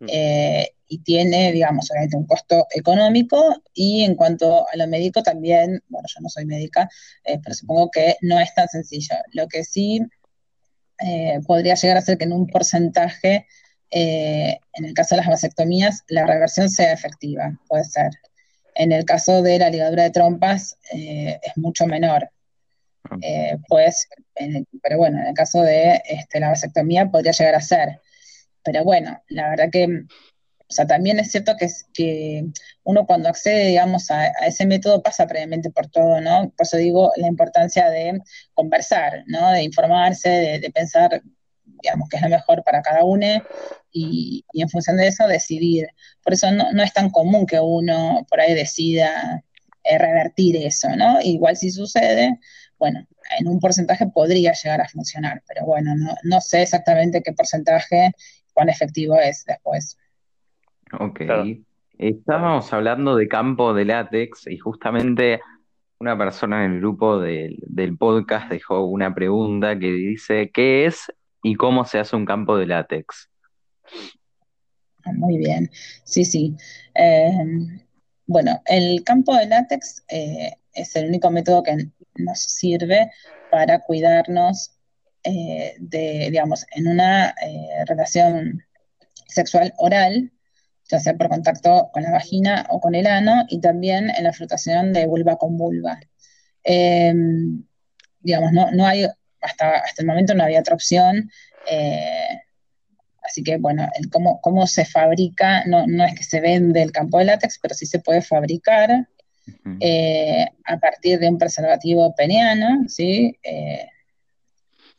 mm. 0.00 0.06
eh, 0.08 0.70
y 0.88 0.98
tiene, 1.04 1.52
digamos, 1.52 1.88
obviamente 1.90 2.16
un 2.16 2.26
costo 2.26 2.66
económico, 2.74 3.62
y 3.72 4.02
en 4.02 4.16
cuanto 4.16 4.66
a 4.68 4.76
lo 4.76 4.88
médico 4.88 5.22
también, 5.22 5.80
bueno, 5.88 6.08
yo 6.12 6.20
no 6.20 6.28
soy 6.28 6.46
médica, 6.46 6.88
eh, 7.24 7.38
pero 7.40 7.54
supongo 7.54 7.90
que 7.92 8.16
no 8.22 8.40
es 8.40 8.52
tan 8.54 8.66
sencillo. 8.66 9.14
Lo 9.32 9.46
que 9.46 9.62
sí 9.62 10.00
eh, 10.98 11.38
podría 11.46 11.74
llegar 11.74 11.98
a 11.98 12.02
ser 12.02 12.18
que 12.18 12.24
en 12.24 12.32
un 12.32 12.48
porcentaje, 12.48 13.46
en 13.92 14.84
el 14.84 14.94
caso 14.94 15.14
de 15.14 15.20
las 15.20 15.28
vasectomías, 15.28 16.02
la 16.08 16.24
reversión 16.24 16.68
sea 16.70 16.92
efectiva, 16.92 17.58
puede 17.68 17.84
ser. 17.84 18.10
En 18.76 18.92
el 18.92 19.04
caso 19.04 19.42
de 19.42 19.58
la 19.58 19.68
ligadura 19.68 20.04
de 20.04 20.10
trompas, 20.10 20.76
es 20.92 21.56
mucho 21.56 21.86
menor. 21.86 22.30
Eh, 23.22 23.58
pues, 23.68 24.08
pero 24.82 24.98
bueno, 24.98 25.20
en 25.20 25.28
el 25.28 25.34
caso 25.34 25.62
de 25.62 26.02
este, 26.08 26.40
la 26.40 26.50
vasectomía 26.50 27.10
podría 27.10 27.32
llegar 27.32 27.54
a 27.54 27.60
ser. 27.60 28.00
Pero 28.62 28.84
bueno, 28.84 29.22
la 29.28 29.50
verdad 29.50 29.68
que, 29.72 29.86
o 29.86 30.72
sea, 30.72 30.86
también 30.86 31.18
es 31.18 31.30
cierto 31.30 31.56
que, 31.56 31.68
que 31.92 32.44
uno 32.84 33.06
cuando 33.06 33.28
accede, 33.28 33.66
digamos, 33.66 34.10
a, 34.10 34.28
ese 34.46 34.66
método 34.66 35.02
pasa 35.02 35.26
previamente 35.26 35.70
por 35.70 35.88
todo, 35.88 36.20
¿no? 36.20 36.52
Por 36.56 36.66
eso 36.66 36.76
digo 36.76 37.12
la 37.16 37.26
importancia 37.28 37.90
de 37.90 38.20
conversar, 38.54 39.24
¿no? 39.26 39.50
De 39.52 39.62
informarse, 39.62 40.60
de, 40.60 40.70
pensar, 40.70 41.22
digamos, 41.64 42.08
qué 42.08 42.16
es 42.18 42.22
lo 42.22 42.28
mejor 42.28 42.62
para 42.64 42.82
cada 42.82 43.04
uno 43.04 43.42
y, 43.92 44.44
en 44.54 44.68
función 44.68 44.96
de 44.96 45.08
eso 45.08 45.26
decidir. 45.26 45.88
Por 46.22 46.34
eso 46.34 46.50
no, 46.52 46.72
no, 46.72 46.82
es 46.82 46.92
tan 46.92 47.10
común 47.10 47.46
que 47.46 47.60
uno 47.60 48.26
por 48.28 48.40
ahí 48.40 48.54
decida 48.54 49.42
eh, 49.84 49.98
revertir 49.98 50.56
eso, 50.56 50.94
¿no? 50.96 51.20
Igual 51.22 51.56
si 51.56 51.70
sucede, 51.70 52.38
bueno, 52.80 53.06
en 53.38 53.46
un 53.46 53.60
porcentaje 53.60 54.08
podría 54.08 54.52
llegar 54.52 54.80
a 54.80 54.88
funcionar, 54.88 55.42
pero 55.46 55.66
bueno, 55.66 55.94
no, 56.24 56.40
sé 56.40 56.62
exactamente 56.62 57.22
qué 57.22 57.32
porcentaje, 57.32 58.12
cuán 58.54 58.70
efectivo 58.70 59.16
es 59.16 59.44
después. 59.44 59.98
Ok. 60.98 61.20
Estábamos 61.98 62.72
hablando 62.72 63.14
de 63.14 63.28
campo 63.28 63.74
de 63.74 63.84
látex 63.84 64.46
y 64.46 64.56
justamente 64.56 65.40
una 65.98 66.16
persona 66.16 66.64
en 66.64 66.72
el 66.72 66.80
grupo 66.80 67.20
del, 67.20 67.58
podcast 67.98 68.50
dejó 68.50 68.86
una 68.86 69.14
pregunta 69.14 69.78
que 69.78 69.92
dice, 69.92 70.50
¿qué 70.50 70.86
es 70.86 71.12
y 71.42 71.56
cómo 71.56 71.84
se 71.84 71.98
hace 71.98 72.16
un 72.16 72.24
campo 72.24 72.56
de 72.56 72.66
látex? 72.66 73.30
Ah, 75.04 75.12
muy 75.12 75.36
bien, 75.36 75.70
sí, 76.04 76.24
sí. 76.24 76.56
Eh, 76.94 77.30
bueno, 78.26 78.62
el 78.64 79.04
campo 79.04 79.36
de 79.36 79.46
látex 79.46 80.02
eh, 80.08 80.54
es 80.74 80.96
el 80.96 81.08
único 81.08 81.30
método 81.30 81.62
que 81.62 81.76
nos 82.16 82.40
sirve 82.40 83.10
para 83.50 83.80
cuidarnos 83.80 84.72
eh, 85.22 85.74
de, 85.78 86.28
digamos, 86.30 86.66
en 86.74 86.88
una 86.88 87.34
eh, 87.42 87.84
relación 87.86 88.64
sexual 89.26 89.74
oral, 89.76 90.32
ya 90.88 90.98
sea 90.98 91.14
por 91.14 91.28
contacto 91.28 91.90
con 91.92 92.02
la 92.02 92.12
vagina 92.12 92.66
o 92.70 92.80
con 92.80 92.94
el 92.94 93.06
ano, 93.06 93.44
y 93.48 93.60
también 93.60 94.10
en 94.10 94.24
la 94.24 94.32
flotación 94.32 94.92
de 94.92 95.06
vulva 95.06 95.36
con 95.36 95.56
vulva. 95.56 96.00
Em, 96.64 97.64
digamos, 98.20 98.52
no, 98.52 98.70
no 98.72 98.86
hay, 98.86 99.06
hasta, 99.40 99.78
hasta 99.78 100.02
el 100.02 100.06
momento 100.06 100.34
no 100.34 100.44
había 100.44 100.60
otra 100.60 100.74
opción. 100.74 101.30
Eh, 101.70 102.40
así 103.22 103.42
que, 103.42 103.58
bueno, 103.58 103.88
cómo, 104.10 104.40
cómo 104.40 104.66
se 104.66 104.84
fabrica, 104.84 105.64
no, 105.66 105.86
no 105.86 106.04
es 106.04 106.14
que 106.14 106.24
se 106.24 106.40
vende 106.40 106.82
el 106.82 106.92
campo 106.92 107.18
de 107.18 107.26
látex, 107.26 107.58
pero 107.60 107.74
sí 107.74 107.86
se 107.86 108.00
puede 108.00 108.22
fabricar 108.22 109.08
eh, 109.80 110.46
a 110.64 110.78
partir 110.78 111.18
de 111.18 111.28
un 111.28 111.38
preservativo 111.38 112.14
peniano, 112.14 112.88
¿sí? 112.88 113.36
Eh, 113.42 113.86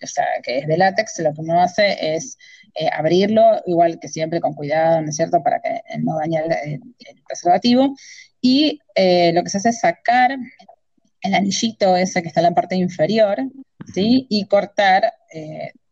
o 0.01 0.07
sea, 0.07 0.25
que 0.43 0.59
es 0.59 0.67
de 0.67 0.77
látex, 0.77 1.19
lo 1.19 1.33
que 1.33 1.41
uno 1.41 1.61
hace 1.61 2.15
es 2.15 2.37
eh, 2.73 2.89
abrirlo, 2.91 3.61
igual 3.65 3.99
que 3.99 4.07
siempre 4.07 4.41
con 4.41 4.53
cuidado, 4.53 5.01
¿no 5.01 5.09
es 5.09 5.15
cierto?, 5.15 5.43
para 5.43 5.61
que 5.61 5.81
no 5.99 6.17
dañe 6.17 6.39
el, 6.65 6.81
preservativo. 7.27 7.95
Y 8.41 8.79
lo 8.95 9.43
que 9.43 9.49
se 9.49 9.57
hace 9.59 9.69
es 9.69 9.79
sacar 9.79 10.35
el 11.21 11.33
anillito 11.35 11.95
ese 11.95 12.23
que 12.23 12.29
está 12.29 12.39
en 12.39 12.45
la 12.45 12.55
parte 12.55 12.75
inferior, 12.75 13.37
¿sí? 13.93 14.25
Y 14.29 14.47
cortar 14.47 15.13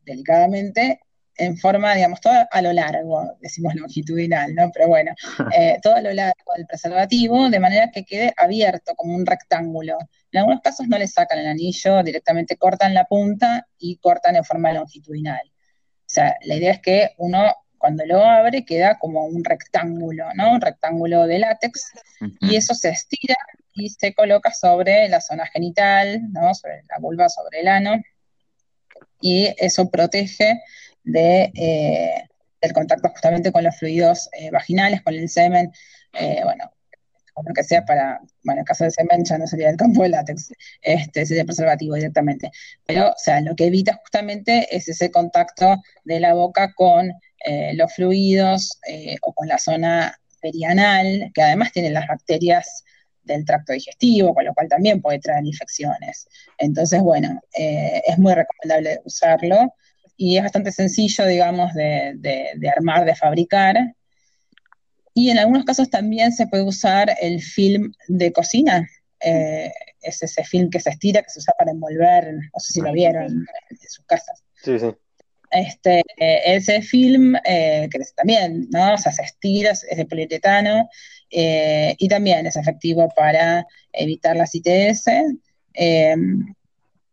delicadamente 0.03 0.99
en 1.39 1.57
forma, 1.57 1.95
digamos, 1.95 2.21
todo 2.21 2.33
a 2.49 2.61
lo 2.61 2.73
largo, 2.73 3.37
decimos 3.39 3.73
longitudinal, 3.75 4.53
¿no? 4.53 4.69
Pero 4.73 4.87
bueno, 4.87 5.13
eh, 5.57 5.79
todo 5.81 5.95
a 5.95 6.01
lo 6.01 6.13
largo 6.13 6.53
del 6.55 6.67
preservativo, 6.67 7.49
de 7.49 7.59
manera 7.59 7.89
que 7.91 8.05
quede 8.05 8.33
abierto 8.37 8.93
como 8.95 9.15
un 9.15 9.25
rectángulo. 9.25 9.97
En 10.31 10.39
algunos 10.39 10.61
casos 10.61 10.87
no 10.87 10.97
le 10.97 11.07
sacan 11.07 11.39
el 11.39 11.47
anillo, 11.47 12.03
directamente 12.03 12.57
cortan 12.57 12.93
la 12.93 13.05
punta 13.05 13.67
y 13.77 13.97
cortan 13.97 14.35
en 14.35 14.43
forma 14.43 14.73
longitudinal. 14.73 15.41
O 15.43 16.11
sea, 16.11 16.35
la 16.43 16.55
idea 16.55 16.73
es 16.73 16.79
que 16.79 17.11
uno 17.17 17.55
cuando 17.77 18.05
lo 18.05 18.23
abre 18.25 18.65
queda 18.65 18.99
como 18.99 19.25
un 19.25 19.43
rectángulo, 19.43 20.25
¿no? 20.35 20.51
Un 20.51 20.61
rectángulo 20.61 21.25
de 21.25 21.39
látex, 21.39 21.93
y 22.41 22.57
eso 22.57 22.75
se 22.75 22.89
estira 22.89 23.37
y 23.73 23.89
se 23.89 24.13
coloca 24.13 24.53
sobre 24.53 25.07
la 25.07 25.21
zona 25.21 25.45
genital, 25.45 26.29
¿no? 26.33 26.53
Sobre 26.53 26.83
la 26.89 26.99
vulva, 26.99 27.29
sobre 27.29 27.61
el 27.61 27.69
ano, 27.69 28.01
y 29.21 29.53
eso 29.57 29.89
protege 29.89 30.61
de, 31.11 31.51
eh, 31.55 32.27
del 32.61 32.73
contacto 32.73 33.09
justamente 33.09 33.51
con 33.51 33.63
los 33.63 33.75
fluidos 33.77 34.29
eh, 34.33 34.51
vaginales, 34.51 35.01
con 35.01 35.13
el 35.13 35.29
semen, 35.29 35.71
eh, 36.13 36.41
bueno, 36.43 36.71
lo 37.45 37.53
que 37.53 37.63
sea 37.63 37.85
para, 37.85 38.19
bueno, 38.43 38.59
en 38.59 38.59
el 38.59 38.65
caso 38.65 38.83
del 38.83 38.91
semen 38.91 39.23
ya 39.23 39.37
no 39.37 39.47
sería 39.47 39.69
el 39.69 39.77
campo 39.77 40.03
de 40.03 40.09
látex, 40.09 40.51
este, 40.81 41.25
sería 41.25 41.45
preservativo 41.45 41.95
directamente. 41.95 42.51
Pero, 42.85 43.11
o 43.11 43.17
sea, 43.17 43.39
lo 43.39 43.55
que 43.55 43.67
evita 43.67 43.93
justamente 44.01 44.67
es 44.75 44.89
ese 44.89 45.09
contacto 45.09 45.81
de 46.03 46.19
la 46.19 46.33
boca 46.33 46.73
con 46.73 47.13
los 47.73 47.93
fluidos 47.93 48.77
o 49.21 49.33
con 49.33 49.47
la 49.47 49.57
zona 49.57 50.19
perianal, 50.41 51.31
que 51.33 51.41
además 51.41 51.71
tiene 51.71 51.91
las 51.91 52.07
bacterias 52.07 52.83
del 53.23 53.45
tracto 53.45 53.71
digestivo, 53.71 54.33
con 54.35 54.43
lo 54.43 54.53
cual 54.53 54.67
también 54.67 55.01
puede 55.01 55.19
traer 55.19 55.45
infecciones. 55.45 56.27
Entonces, 56.57 56.99
bueno, 56.99 57.39
es 57.53 58.17
muy 58.17 58.33
recomendable 58.33 58.99
usarlo 59.05 59.73
y 60.21 60.35
es 60.35 60.43
bastante 60.43 60.73
sencillo, 60.73 61.25
digamos, 61.25 61.73
de, 61.73 62.73
armar, 62.75 63.05
de 63.05 63.15
fabricar. 63.15 63.95
Y 65.13 65.29
en 65.29 65.39
algunos 65.39 65.63
casos 65.63 65.89
también 65.89 66.33
se 66.33 66.45
puede 66.45 66.63
usar 66.63 67.15
el 67.21 67.41
film 67.41 67.93
de 68.09 68.33
cocina. 68.33 68.85
Eh, 69.21 69.71
es 70.01 70.21
ese 70.21 70.43
film 70.43 70.69
que 70.69 70.81
se 70.81 70.89
estira, 70.89 71.21
que 71.21 71.29
se 71.29 71.39
usa 71.39 71.53
para 71.57 71.71
envolver, 71.71 72.33
no 72.33 72.59
sé 72.59 72.73
si 72.73 72.81
lo 72.81 72.91
vieron 72.91 73.47
en, 73.69 73.77
sus 73.87 74.03
casas. 74.05 74.43
Sí, 74.61 74.77
sí. 74.77 74.87
Este, 75.51 76.03
ese 76.17 76.81
film, 76.81 77.37
eh, 77.45 77.87
que 77.89 77.99
también, 78.13 78.67
¿no? 78.71 78.95
O 78.95 78.97
sea, 78.97 79.13
se 79.13 79.23
estira, 79.23 79.71
es 79.71 79.97
de 79.97 80.05
poliuretano, 80.05 80.89
eh, 81.29 81.95
y 81.97 82.09
también 82.09 82.45
es 82.45 82.57
efectivo 82.57 83.07
para 83.15 83.65
evitar 83.93 84.35
la 84.35 84.49
ITS 84.51 85.05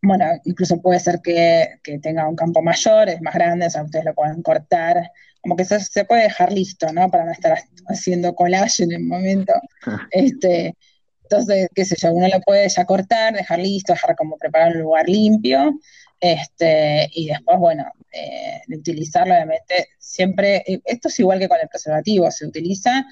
bueno, 0.03 0.27
incluso 0.45 0.81
puede 0.81 1.01
ser 1.01 1.21
que, 1.23 1.81
tenga 2.03 2.29
un 2.29 2.37
campo 2.37 2.63
mayor, 2.63 3.09
es 3.09 3.21
más 3.21 3.35
grande, 3.35 3.67
o 3.67 3.71
sea, 3.71 3.83
ustedes 3.83 4.05
lo 4.05 4.15
pueden 4.15 4.43
cortar, 4.43 5.11
como 5.41 5.57
que 5.57 5.65
se, 5.65 6.05
puede 6.05 6.25
dejar 6.25 6.53
listo, 6.53 6.93
¿no? 6.93 7.11
Para 7.11 7.25
no 7.25 7.33
estar 7.33 7.59
haciendo 7.89 8.35
collage 8.35 8.85
en 8.85 8.93
el 8.93 9.03
momento. 9.05 9.53
Este, 10.11 10.75
entonces, 11.23 11.69
qué 11.75 11.85
sé 11.85 11.97
yo, 11.99 12.13
uno 12.13 12.29
lo 12.29 12.41
puede 12.41 12.69
ya 12.69 12.85
cortar, 12.85 13.35
dejar 13.35 13.59
listo, 13.59 13.93
dejar 13.93 14.15
como 14.15 14.37
preparar 14.37 14.77
un 14.77 14.83
lugar 14.83 15.09
limpio, 15.09 15.79
este, 16.21 17.11
y 17.13 17.29
después, 17.29 17.59
bueno, 17.59 17.85
eh, 18.13 18.61
de 18.67 18.77
utilizarlo, 18.77 19.35
obviamente, 19.35 19.89
siempre, 19.99 20.63
esto 20.85 21.09
es 21.09 21.19
igual 21.19 21.39
que 21.39 21.49
con 21.49 21.59
el 21.61 21.69
preservativo, 21.69 22.31
se 22.31 22.47
utiliza 22.47 23.05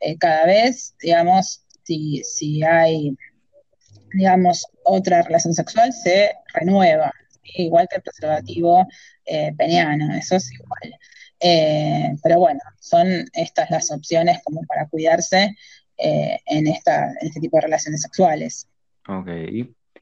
eh, 0.00 0.16
cada 0.18 0.46
vez, 0.46 0.94
digamos, 1.00 1.64
si, 1.84 2.22
si 2.24 2.62
hay 2.62 3.16
digamos, 4.12 4.66
otra 4.84 5.22
relación 5.22 5.54
sexual 5.54 5.92
se 5.92 6.30
renueva, 6.54 7.12
igual 7.42 7.88
que 7.88 7.96
el 7.96 8.02
preservativo 8.02 8.86
eh, 9.24 9.52
peniano, 9.56 10.14
eso 10.14 10.36
es 10.36 10.52
igual. 10.52 10.98
Eh, 11.40 12.16
pero 12.22 12.38
bueno, 12.38 12.60
son 12.80 13.06
estas 13.32 13.70
las 13.70 13.90
opciones 13.90 14.40
como 14.42 14.62
para 14.62 14.88
cuidarse 14.88 15.54
eh, 15.96 16.38
en, 16.46 16.66
esta, 16.66 17.10
en 17.10 17.26
este 17.26 17.40
tipo 17.40 17.56
de 17.58 17.62
relaciones 17.62 18.02
sexuales. 18.02 18.68
Ok. 19.06 19.28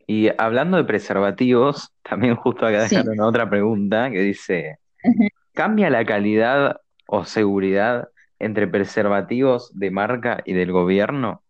Y 0.07 0.29
hablando 0.39 0.77
de 0.77 0.85
preservativos, 0.85 1.93
también 2.03 2.37
justo 2.37 2.67
acá 2.67 2.83
dejaron 2.83 3.21
otra 3.21 3.49
pregunta 3.49 4.11
que 4.11 4.21
dice, 4.21 4.79
¿cambia 5.53 5.91
la 5.91 6.05
calidad 6.05 6.81
o 7.07 7.25
seguridad 7.25 8.09
entre 8.39 8.69
preservativos 8.69 9.71
de 9.79 9.91
marca 9.91 10.43
y 10.45 10.53
del 10.53 10.73
gobierno? 10.73 11.43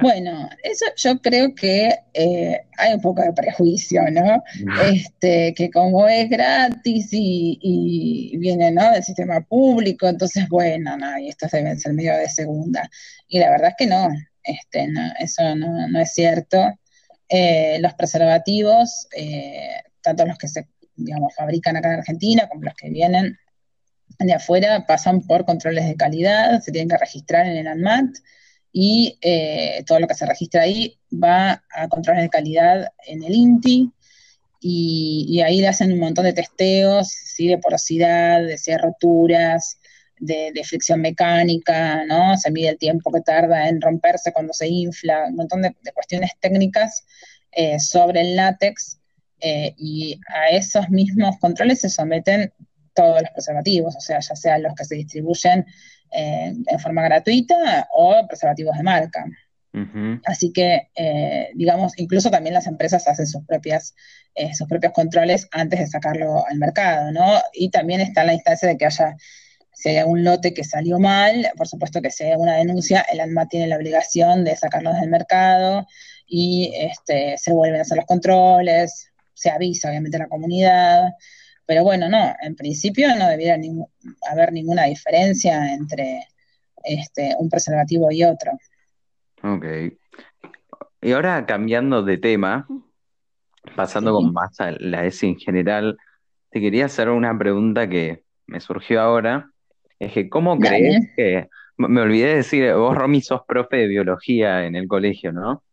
Bueno, 0.00 0.48
eso 0.62 0.86
yo 0.96 1.18
creo 1.20 1.54
que 1.54 1.94
eh, 2.14 2.60
hay 2.76 2.94
un 2.94 3.00
poco 3.00 3.22
de 3.22 3.32
prejuicio, 3.32 4.02
¿no? 4.10 4.42
Este, 4.90 5.54
que 5.54 5.70
como 5.70 6.08
es 6.08 6.28
gratis 6.28 7.08
y, 7.12 8.36
viene, 8.38 8.70
¿no? 8.70 8.90
Del 8.92 9.02
sistema 9.02 9.40
público, 9.40 10.08
entonces, 10.08 10.48
bueno, 10.48 10.96
no, 10.96 11.18
y 11.18 11.28
estos 11.28 11.50
deben 11.50 11.78
ser 11.78 11.92
medio 11.92 12.16
de 12.16 12.28
segunda. 12.28 12.88
Y 13.28 13.38
la 13.38 13.50
verdad 13.50 13.70
es 13.70 13.74
que 13.78 13.86
no, 13.86 14.08
este, 14.42 14.88
eso 15.20 15.54
no, 15.54 16.00
es 16.00 16.12
cierto. 16.12 16.58
Eh, 17.28 17.78
los 17.80 17.94
preservativos, 17.94 19.06
eh, 19.16 19.82
tanto 20.00 20.26
los 20.26 20.36
que 20.38 20.48
se, 20.48 20.68
digamos, 20.96 21.34
fabrican 21.34 21.76
acá 21.76 21.92
en 21.92 22.00
Argentina 22.00 22.48
como 22.48 22.62
los 22.62 22.74
que 22.74 22.90
vienen 22.90 23.38
de 24.18 24.34
afuera, 24.34 24.84
pasan 24.86 25.22
por 25.22 25.44
controles 25.44 25.86
de 25.86 25.96
calidad, 25.96 26.60
se 26.60 26.72
tienen 26.72 26.88
que 26.88 26.98
registrar 26.98 27.46
en 27.46 27.56
el 27.56 27.66
ANMAT 27.66 28.16
y 28.72 29.18
eh, 29.20 29.84
todo 29.86 30.00
lo 30.00 30.06
que 30.06 30.14
se 30.14 30.26
registra 30.26 30.62
ahí 30.62 30.98
va 31.12 31.62
a 31.70 31.88
controles 31.88 32.22
de 32.22 32.30
calidad 32.30 32.92
en 33.06 33.22
el 33.22 33.34
INTI 33.34 33.92
y, 34.64 35.40
ahí 35.40 35.60
le 35.60 35.68
hacen 35.68 35.92
un 35.92 35.98
montón 35.98 36.24
de 36.24 36.32
testeos, 36.32 37.08
¿sí? 37.08 37.48
de 37.48 37.58
porosidad, 37.58 38.40
de 38.40 38.56
si 38.56 38.74
roturas, 38.76 39.78
de, 40.20 40.62
fricción 40.64 41.00
mecánica, 41.00 42.04
¿no? 42.06 42.36
Se 42.36 42.52
mide 42.52 42.68
el 42.68 42.78
tiempo 42.78 43.10
que 43.10 43.22
tarda 43.22 43.68
en 43.68 43.80
romperse 43.80 44.32
cuando 44.32 44.52
se 44.52 44.68
infla, 44.68 45.24
un 45.28 45.34
montón 45.34 45.62
de, 45.62 45.74
cuestiones 45.92 46.30
técnicas 46.40 47.04
eh, 47.50 47.80
sobre 47.80 48.20
el 48.20 48.36
látex 48.36 49.00
eh, 49.40 49.74
y 49.76 50.20
a 50.28 50.50
esos 50.50 50.88
mismos 50.90 51.36
controles 51.40 51.80
se 51.80 51.90
someten 51.90 52.52
todos 52.94 53.20
los 53.20 53.30
preservativos, 53.30 53.96
o 53.96 54.00
sea, 54.00 54.20
ya 54.20 54.36
sean 54.36 54.62
los 54.62 54.74
que 54.76 54.84
se 54.84 54.94
distribuyen 54.94 55.66
eh, 56.12 56.54
en 56.66 56.78
forma 56.80 57.02
gratuita 57.02 57.88
o 57.92 58.26
preservativos 58.26 58.76
de 58.76 58.82
marca. 58.82 59.24
Así 60.26 60.52
que, 60.52 60.90
eh, 60.94 61.48
digamos, 61.54 61.94
incluso 61.96 62.30
también 62.30 62.52
las 62.52 62.66
empresas 62.66 63.08
hacen 63.08 63.26
sus, 63.26 63.42
propias, 63.46 63.94
eh, 64.34 64.52
sus 64.54 64.68
propios 64.68 64.92
controles 64.92 65.48
antes 65.50 65.80
de 65.80 65.86
sacarlo 65.86 66.46
al 66.46 66.58
mercado, 66.58 67.10
¿no? 67.10 67.40
Y 67.54 67.70
también 67.70 68.02
está 68.02 68.22
la 68.22 68.34
instancia 68.34 68.68
de 68.68 68.76
que 68.76 68.84
haya, 68.84 69.16
si 69.72 69.88
hay 69.88 69.96
algún 69.96 70.24
lote 70.24 70.52
que 70.52 70.62
salió 70.62 70.98
mal, 70.98 71.50
por 71.56 71.68
supuesto 71.68 72.02
que 72.02 72.10
si 72.10 72.24
hay 72.24 72.32
alguna 72.32 72.56
denuncia, 72.56 73.00
el 73.10 73.20
ANMA 73.20 73.48
tiene 73.48 73.66
la 73.66 73.76
obligación 73.76 74.44
de 74.44 74.56
sacarlos 74.56 75.00
del 75.00 75.08
mercado 75.08 75.86
y 76.26 76.74
este, 76.76 77.38
se 77.38 77.52
vuelven 77.52 77.78
a 77.78 77.82
hacer 77.82 77.96
los 77.96 78.06
controles, 78.06 79.10
se 79.32 79.50
avisa 79.50 79.88
obviamente 79.88 80.18
a 80.18 80.20
la 80.20 80.28
comunidad, 80.28 81.14
pero 81.72 81.84
bueno, 81.84 82.06
no, 82.06 82.34
en 82.42 82.54
principio 82.54 83.08
no 83.16 83.30
debiera 83.30 83.56
haber 84.30 84.52
ninguna 84.52 84.84
diferencia 84.84 85.72
entre 85.72 86.26
este, 86.84 87.34
un 87.38 87.48
preservativo 87.48 88.10
y 88.10 88.24
otro. 88.24 88.52
Ok. 89.42 89.64
Y 91.00 91.12
ahora 91.12 91.46
cambiando 91.46 92.02
de 92.02 92.18
tema, 92.18 92.68
pasando 93.74 94.12
con 94.12 94.34
más 94.34 94.60
a 94.60 94.72
la 94.72 95.06
ESI 95.06 95.28
en 95.28 95.38
general, 95.38 95.96
te 96.50 96.60
quería 96.60 96.84
hacer 96.84 97.08
una 97.08 97.38
pregunta 97.38 97.88
que 97.88 98.22
me 98.46 98.60
surgió 98.60 99.00
ahora. 99.00 99.50
Es 99.98 100.12
que, 100.12 100.28
¿cómo 100.28 100.58
crees 100.58 101.06
que.? 101.16 101.48
Me 101.78 102.02
olvidé 102.02 102.26
de 102.26 102.36
decir, 102.36 102.70
vos, 102.74 102.94
Romy, 102.94 103.22
sos 103.22 103.46
profe 103.48 103.78
de 103.78 103.86
biología 103.86 104.66
en 104.66 104.76
el 104.76 104.86
colegio, 104.88 105.32
¿no? 105.32 105.64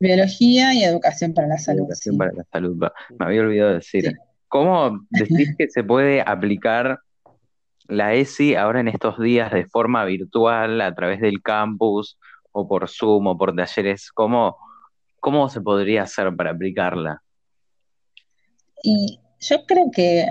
Biología 0.00 0.72
y 0.72 0.84
educación 0.84 1.34
para 1.34 1.48
la 1.48 1.58
salud. 1.58 1.82
Educación 1.82 2.16
para 2.16 2.32
la 2.32 2.44
salud, 2.44 2.82
me 3.18 3.26
había 3.26 3.42
olvidado 3.42 3.68
de 3.68 3.74
decir. 3.74 4.16
¿Cómo 4.52 5.06
decís 5.08 5.56
que 5.56 5.70
se 5.70 5.82
puede 5.82 6.20
aplicar 6.20 7.00
la 7.88 8.12
ESI 8.12 8.54
ahora 8.54 8.80
en 8.80 8.88
estos 8.88 9.18
días 9.18 9.50
de 9.50 9.64
forma 9.64 10.04
virtual, 10.04 10.78
a 10.82 10.94
través 10.94 11.22
del 11.22 11.40
campus, 11.40 12.18
o 12.50 12.68
por 12.68 12.86
Zoom, 12.86 13.28
o 13.28 13.38
por 13.38 13.56
talleres? 13.56 14.12
¿Cómo, 14.12 14.58
cómo 15.20 15.48
se 15.48 15.62
podría 15.62 16.02
hacer 16.02 16.36
para 16.36 16.50
aplicarla? 16.50 17.22
Y 18.82 19.20
yo 19.40 19.64
creo 19.64 19.90
que, 19.90 20.26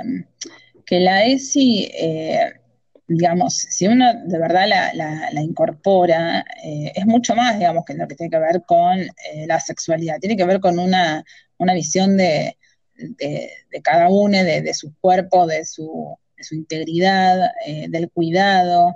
la 0.92 1.26
ESI, 1.26 1.90
eh, 1.92 2.54
digamos, 3.08 3.56
si 3.56 3.88
uno 3.88 4.06
de 4.24 4.38
verdad 4.38 4.68
la, 4.68 5.42
incorpora, 5.42 6.46
eh, 6.64 6.92
es 6.94 7.08
mucho 7.08 7.36
más, 7.36 7.58
digamos, 7.58 7.86
que 7.86 7.96
lo 7.96 8.08
que 8.08 8.14
tiene 8.14 8.30
que 8.30 8.38
ver 8.38 8.62
con 8.68 9.00
eh, 9.00 9.48
la 9.48 9.60
sexualidad. 9.60 10.20
Tiene 10.20 10.38
que 10.38 10.46
ver 10.46 10.60
con 10.60 10.78
una 10.78 11.24
visión 11.74 12.18
de, 12.18 12.56
de, 13.18 13.82
cada 13.84 14.10
uno, 14.10 14.44
de, 14.44 14.74
su 14.74 14.94
cuerpo, 15.00 15.48
de 15.48 15.66
su, 15.66 16.18
integridad, 16.52 17.52
eh, 17.66 17.88
del 17.90 18.10
cuidado, 18.10 18.96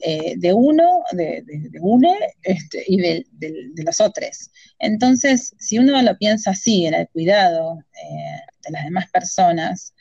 eh, 0.00 0.34
de 0.36 0.52
uno, 0.52 1.02
de, 1.12 1.44
uno 1.80 2.14
este, 2.42 2.84
y 2.86 2.98
de, 2.98 3.26
los 3.84 4.00
otros. 4.00 4.50
Entonces, 4.78 5.54
si 5.58 5.78
uno 5.78 6.00
lo 6.02 6.16
piensa 6.18 6.50
así, 6.50 6.86
en 6.86 6.94
el 6.94 7.08
cuidado 7.08 7.78
eh, 7.80 8.40
de 8.64 8.70
las 8.70 8.84
demás 8.84 9.10
personas, 9.10 9.94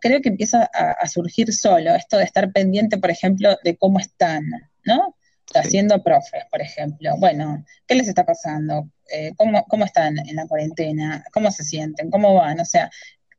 creo 0.00 0.20
que 0.20 0.28
empieza 0.28 0.70
a, 0.72 1.08
surgir 1.08 1.52
solo 1.52 1.96
esto 1.96 2.16
de 2.16 2.24
estar 2.24 2.52
pendiente, 2.52 2.96
por 2.96 3.10
ejemplo, 3.10 3.56
de 3.64 3.76
cómo 3.76 3.98
están, 3.98 4.44
¿no? 4.84 5.16
Haciendo 5.52 6.00
profes, 6.02 6.44
por 6.48 6.62
ejemplo. 6.62 7.10
Bueno, 7.18 7.64
¿qué 7.86 7.96
les 7.96 8.06
está 8.06 8.24
pasando? 8.24 8.88
Eh, 9.10 9.34
cómo, 9.36 9.84
están 9.84 10.18
en 10.18 10.36
la 10.36 10.46
cuarentena, 10.46 11.24
cómo 11.32 11.50
se 11.50 11.62
sienten, 11.62 12.10
cómo 12.10 12.34
van, 12.34 12.58
o 12.60 12.64
sea, 12.64 12.90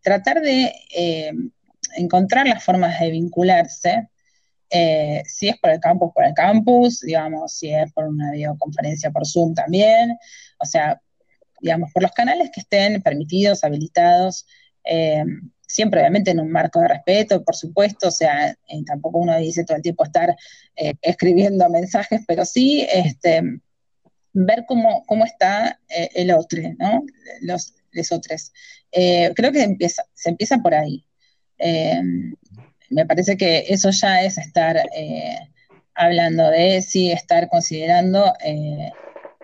tratar 0.01 0.41
de 0.41 0.71
eh, 0.95 1.31
encontrar 1.97 2.47
las 2.47 2.63
formas 2.63 2.99
de 2.99 3.09
vincularse, 3.09 4.07
eh, 4.69 5.23
si 5.25 5.49
es 5.49 5.57
por 5.57 5.71
el 5.71 5.79
campus, 5.79 6.11
por 6.13 6.23
el 6.23 6.33
campus, 6.33 7.01
digamos, 7.01 7.53
si 7.53 7.73
es 7.73 7.91
por 7.93 8.07
una 8.07 8.31
videoconferencia 8.31 9.11
por 9.11 9.25
Zoom 9.25 9.55
también, 9.55 10.15
o 10.59 10.65
sea, 10.65 11.01
digamos, 11.59 11.91
por 11.91 12.03
los 12.03 12.11
canales 12.11 12.51
que 12.53 12.61
estén 12.61 13.01
permitidos, 13.01 13.63
habilitados, 13.63 14.45
siempre 15.67 15.99
obviamente 15.99 16.29
en 16.29 16.39
un 16.39 16.51
marco 16.51 16.79
de 16.79 16.89
respeto, 16.89 17.43
por 17.43 17.55
supuesto, 17.55 18.09
o 18.09 18.11
sea, 18.11 18.55
tampoco 18.85 19.17
uno 19.17 19.35
dice 19.39 19.65
todo 19.65 19.77
el 19.77 19.83
tiempo 19.83 20.03
estar 20.03 20.35
escribiendo 21.01 21.67
mensajes, 21.71 22.21
pero 22.27 22.45
sí, 22.45 22.87
este, 22.93 23.41
ver 24.35 24.65
cómo, 24.67 25.03
cómo 25.05 25.25
está 25.25 25.79
eh, 25.89 26.09
el 26.13 26.31
otro, 26.31 26.61
¿no? 26.77 27.03
Los, 27.41 27.73
otros. 28.11 28.51
Eh, 28.91 29.31
creo 29.35 29.51
que 29.53 29.63
empieza, 29.63 30.03
se 30.13 30.29
empieza 30.29 30.57
por 30.57 30.75
ahí. 30.75 31.05
Eh, 31.57 32.01
me 32.89 33.05
parece 33.05 33.37
que 33.37 33.65
eso 33.69 33.89
ya 33.91 34.21
es 34.21 34.37
estar 34.37 34.77
hablando 35.95 36.49
de 36.51 36.81
sí, 36.81 37.11
estar 37.11 37.49
considerando, 37.49 38.33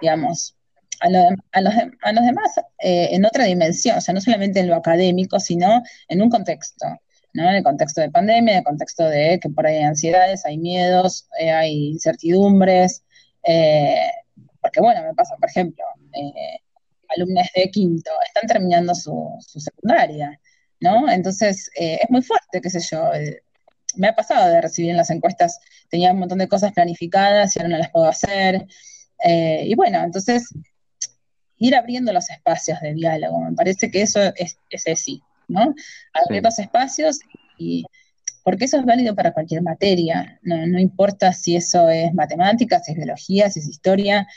digamos, 0.01 0.55
a, 0.99 1.07
a, 1.07 1.61
los, 1.61 1.73
a, 2.01 2.11
los, 2.11 2.25
demás 2.25 2.51
en 2.79 3.25
otra 3.25 3.45
dimensión, 3.45 3.97
o 3.97 4.01
sea, 4.01 4.13
no 4.13 4.21
solamente 4.21 4.59
en 4.59 4.67
lo 4.67 4.75
académico, 4.75 5.39
sino 5.39 5.81
en 6.09 6.21
un 6.21 6.29
contexto. 6.29 6.85
¿no? 7.33 7.49
En 7.49 7.55
el 7.55 7.63
contexto 7.63 8.01
de 8.01 8.11
pandemia, 8.11 8.53
en 8.53 8.59
el 8.59 8.65
contexto 8.65 9.05
de 9.05 9.39
que 9.41 9.49
por 9.49 9.65
ahí 9.65 9.77
hay 9.77 9.83
ansiedades, 9.83 10.45
hay 10.45 10.57
miedos, 10.57 11.29
hay 11.39 11.91
incertidumbres, 11.91 13.03
porque 14.71 14.79
bueno, 14.79 15.03
me 15.03 15.13
pasa, 15.13 15.35
por 15.35 15.49
ejemplo, 15.49 15.83
eh, 16.13 16.59
alumnos 17.09 17.45
de 17.53 17.69
quinto 17.69 18.09
están 18.25 18.47
terminando 18.47 18.95
su, 18.95 19.35
secundaria, 19.59 20.39
¿no? 20.79 21.11
Entonces, 21.11 21.69
eh, 21.77 21.99
es 22.01 22.09
muy 22.09 22.21
fuerte, 22.21 22.61
qué 22.61 22.69
sé 22.69 22.79
yo. 22.79 23.13
Eh, 23.13 23.43
me 23.97 24.07
ha 24.07 24.15
pasado 24.15 24.49
de 24.49 24.61
recibir 24.61 24.91
en 24.91 24.97
las 24.97 25.09
encuestas, 25.09 25.59
tenía 25.89 26.13
un 26.13 26.19
montón 26.19 26.37
de 26.37 26.47
cosas 26.47 26.71
planificadas 26.71 27.53
y 27.53 27.59
ahora 27.59 27.69
no 27.69 27.77
las 27.79 27.91
puedo 27.91 28.05
hacer. 28.05 28.65
y 29.25 29.75
bueno, 29.75 30.01
entonces, 30.01 30.47
ir 31.57 31.75
abriendo 31.75 32.13
los 32.13 32.29
espacios 32.29 32.79
de 32.79 32.93
diálogo, 32.93 33.39
me 33.41 33.53
parece 33.53 33.91
que 33.91 34.03
eso 34.03 34.21
es, 34.35 34.57
es 34.69 34.83
sí, 35.01 35.21
¿no? 35.49 35.75
Abrir 36.13 36.41
los 36.43 36.57
espacios 36.59 37.19
y 37.57 37.85
porque 38.43 38.65
eso 38.65 38.77
es 38.77 38.85
válido 38.85 39.15
para 39.15 39.33
cualquier 39.33 39.61
materia, 39.61 40.39
no, 40.41 40.79
importa 40.79 41.33
si 41.33 41.55
eso 41.55 41.89
es 41.89 42.13
matemáticas, 42.13 42.85
si 42.85 42.91
es 42.91 42.97
biología, 42.97 43.49
si 43.49 43.59
es 43.59 43.67
historia, 43.67 44.27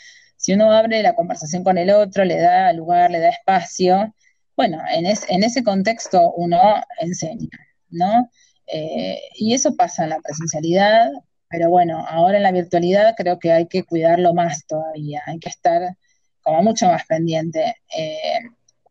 si 0.45 0.53
uno 0.53 0.71
abre 0.71 1.03
la 1.03 1.15
conversación 1.15 1.65
con 1.65 1.79
el 1.79 1.89
otro, 1.89 2.23
le 2.23 2.37
da 2.37 2.71
lugar, 2.75 3.11
le 3.11 3.19
da 3.19 3.31
espacio, 3.31 4.15
bueno, 4.55 4.79
en, 4.93 5.07
ese 5.07 5.65
contexto 5.65 6.35
uno 6.37 6.61
enseña, 7.01 7.49
¿no? 7.89 8.31
Eh, 8.67 9.23
y 9.37 9.55
eso 9.55 9.75
pasa 9.75 10.05
en 10.05 10.11
la 10.11 10.21
presencialidad, 10.21 11.09
pero 11.49 11.71
bueno, 11.71 12.05
ahora 12.07 12.37
en 12.37 12.43
la 12.43 12.53
virtualidad 12.53 13.15
creo 13.17 13.39
que 13.39 13.53
hay 13.53 13.69
que 13.69 13.85
cuidarlo 13.85 14.35
más 14.35 14.67
todavía, 14.67 15.23
hay 15.25 15.39
que 15.39 15.49
estar 15.49 15.97
como 16.43 16.63
mucho 16.63 16.89
más 16.89 17.07
pendiente. 17.07 17.77
Eh, 17.97 18.41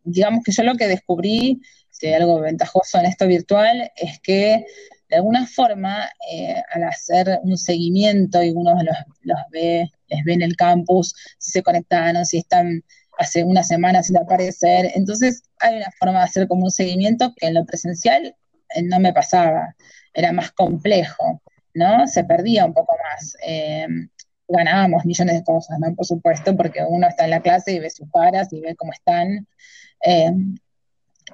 digamos 0.04 0.44
que 0.44 0.54
yo 0.54 0.64
lo 0.64 0.74
que 0.74 0.88
descubrí, 0.88 1.62
si 1.92 2.08
hay 2.08 2.14
algo 2.16 2.40
ventajoso 2.40 2.98
en 2.98 3.06
esto 3.06 3.28
virtual, 3.28 3.92
es 3.96 4.20
que 4.22 4.66
de 5.08 5.18
alguna 5.18 5.46
forma, 5.46 6.10
eh, 6.32 6.64
al 6.72 6.86
hacer 6.86 7.40
un 7.44 7.60
seguimiento 7.60 8.42
y 8.42 8.50
uno 8.50 8.74
los, 8.82 8.98
los 9.22 9.40
ve, 9.52 9.92
les 10.14 10.24
ve 10.24 10.34
en 10.34 10.42
el 10.42 10.56
campus, 10.56 11.16
si 11.38 11.52
se 11.52 11.64
conectaron, 11.64 12.26
si 12.26 12.40
están 12.40 12.84
hace 13.18 13.44
una 13.44 13.64
semana 13.64 14.04
sin 14.04 14.18
aparecer, 14.18 14.92
entonces 14.96 15.44
hay 15.60 15.78
una 15.78 15.92
forma 16.00 16.20
de 16.20 16.26
hacer 16.26 16.48
como 16.48 16.66
un 16.66 16.72
seguimiento 16.72 17.34
que 17.36 17.48
en 17.48 17.54
lo 17.54 17.66
presencial 17.66 18.36
eh, 18.76 18.82
no 18.84 19.00
me 19.00 19.14
pasaba, 19.14 19.76
era 20.14 20.32
más 20.32 20.52
complejo, 20.52 21.42
¿no? 21.74 22.08
Se 22.08 22.24
perdía 22.24 22.66
un 22.66 22.74
poco 22.74 22.96
más. 23.04 23.36
Eh, 23.46 23.88
ganábamos 24.48 25.06
millones 25.06 25.36
de 25.36 25.44
cosas, 25.44 25.80
¿no? 25.80 25.94
Por 25.96 26.06
supuesto, 26.06 26.56
porque 26.56 26.82
uno 26.88 27.08
está 27.08 27.26
en 27.26 27.32
la 27.32 27.42
clase 27.42 27.74
y 27.74 27.80
ve 27.80 27.90
sus 27.90 28.10
caras 28.12 28.52
y 28.52 28.62
ve 28.62 28.76
cómo 28.76 28.92
están. 28.92 29.48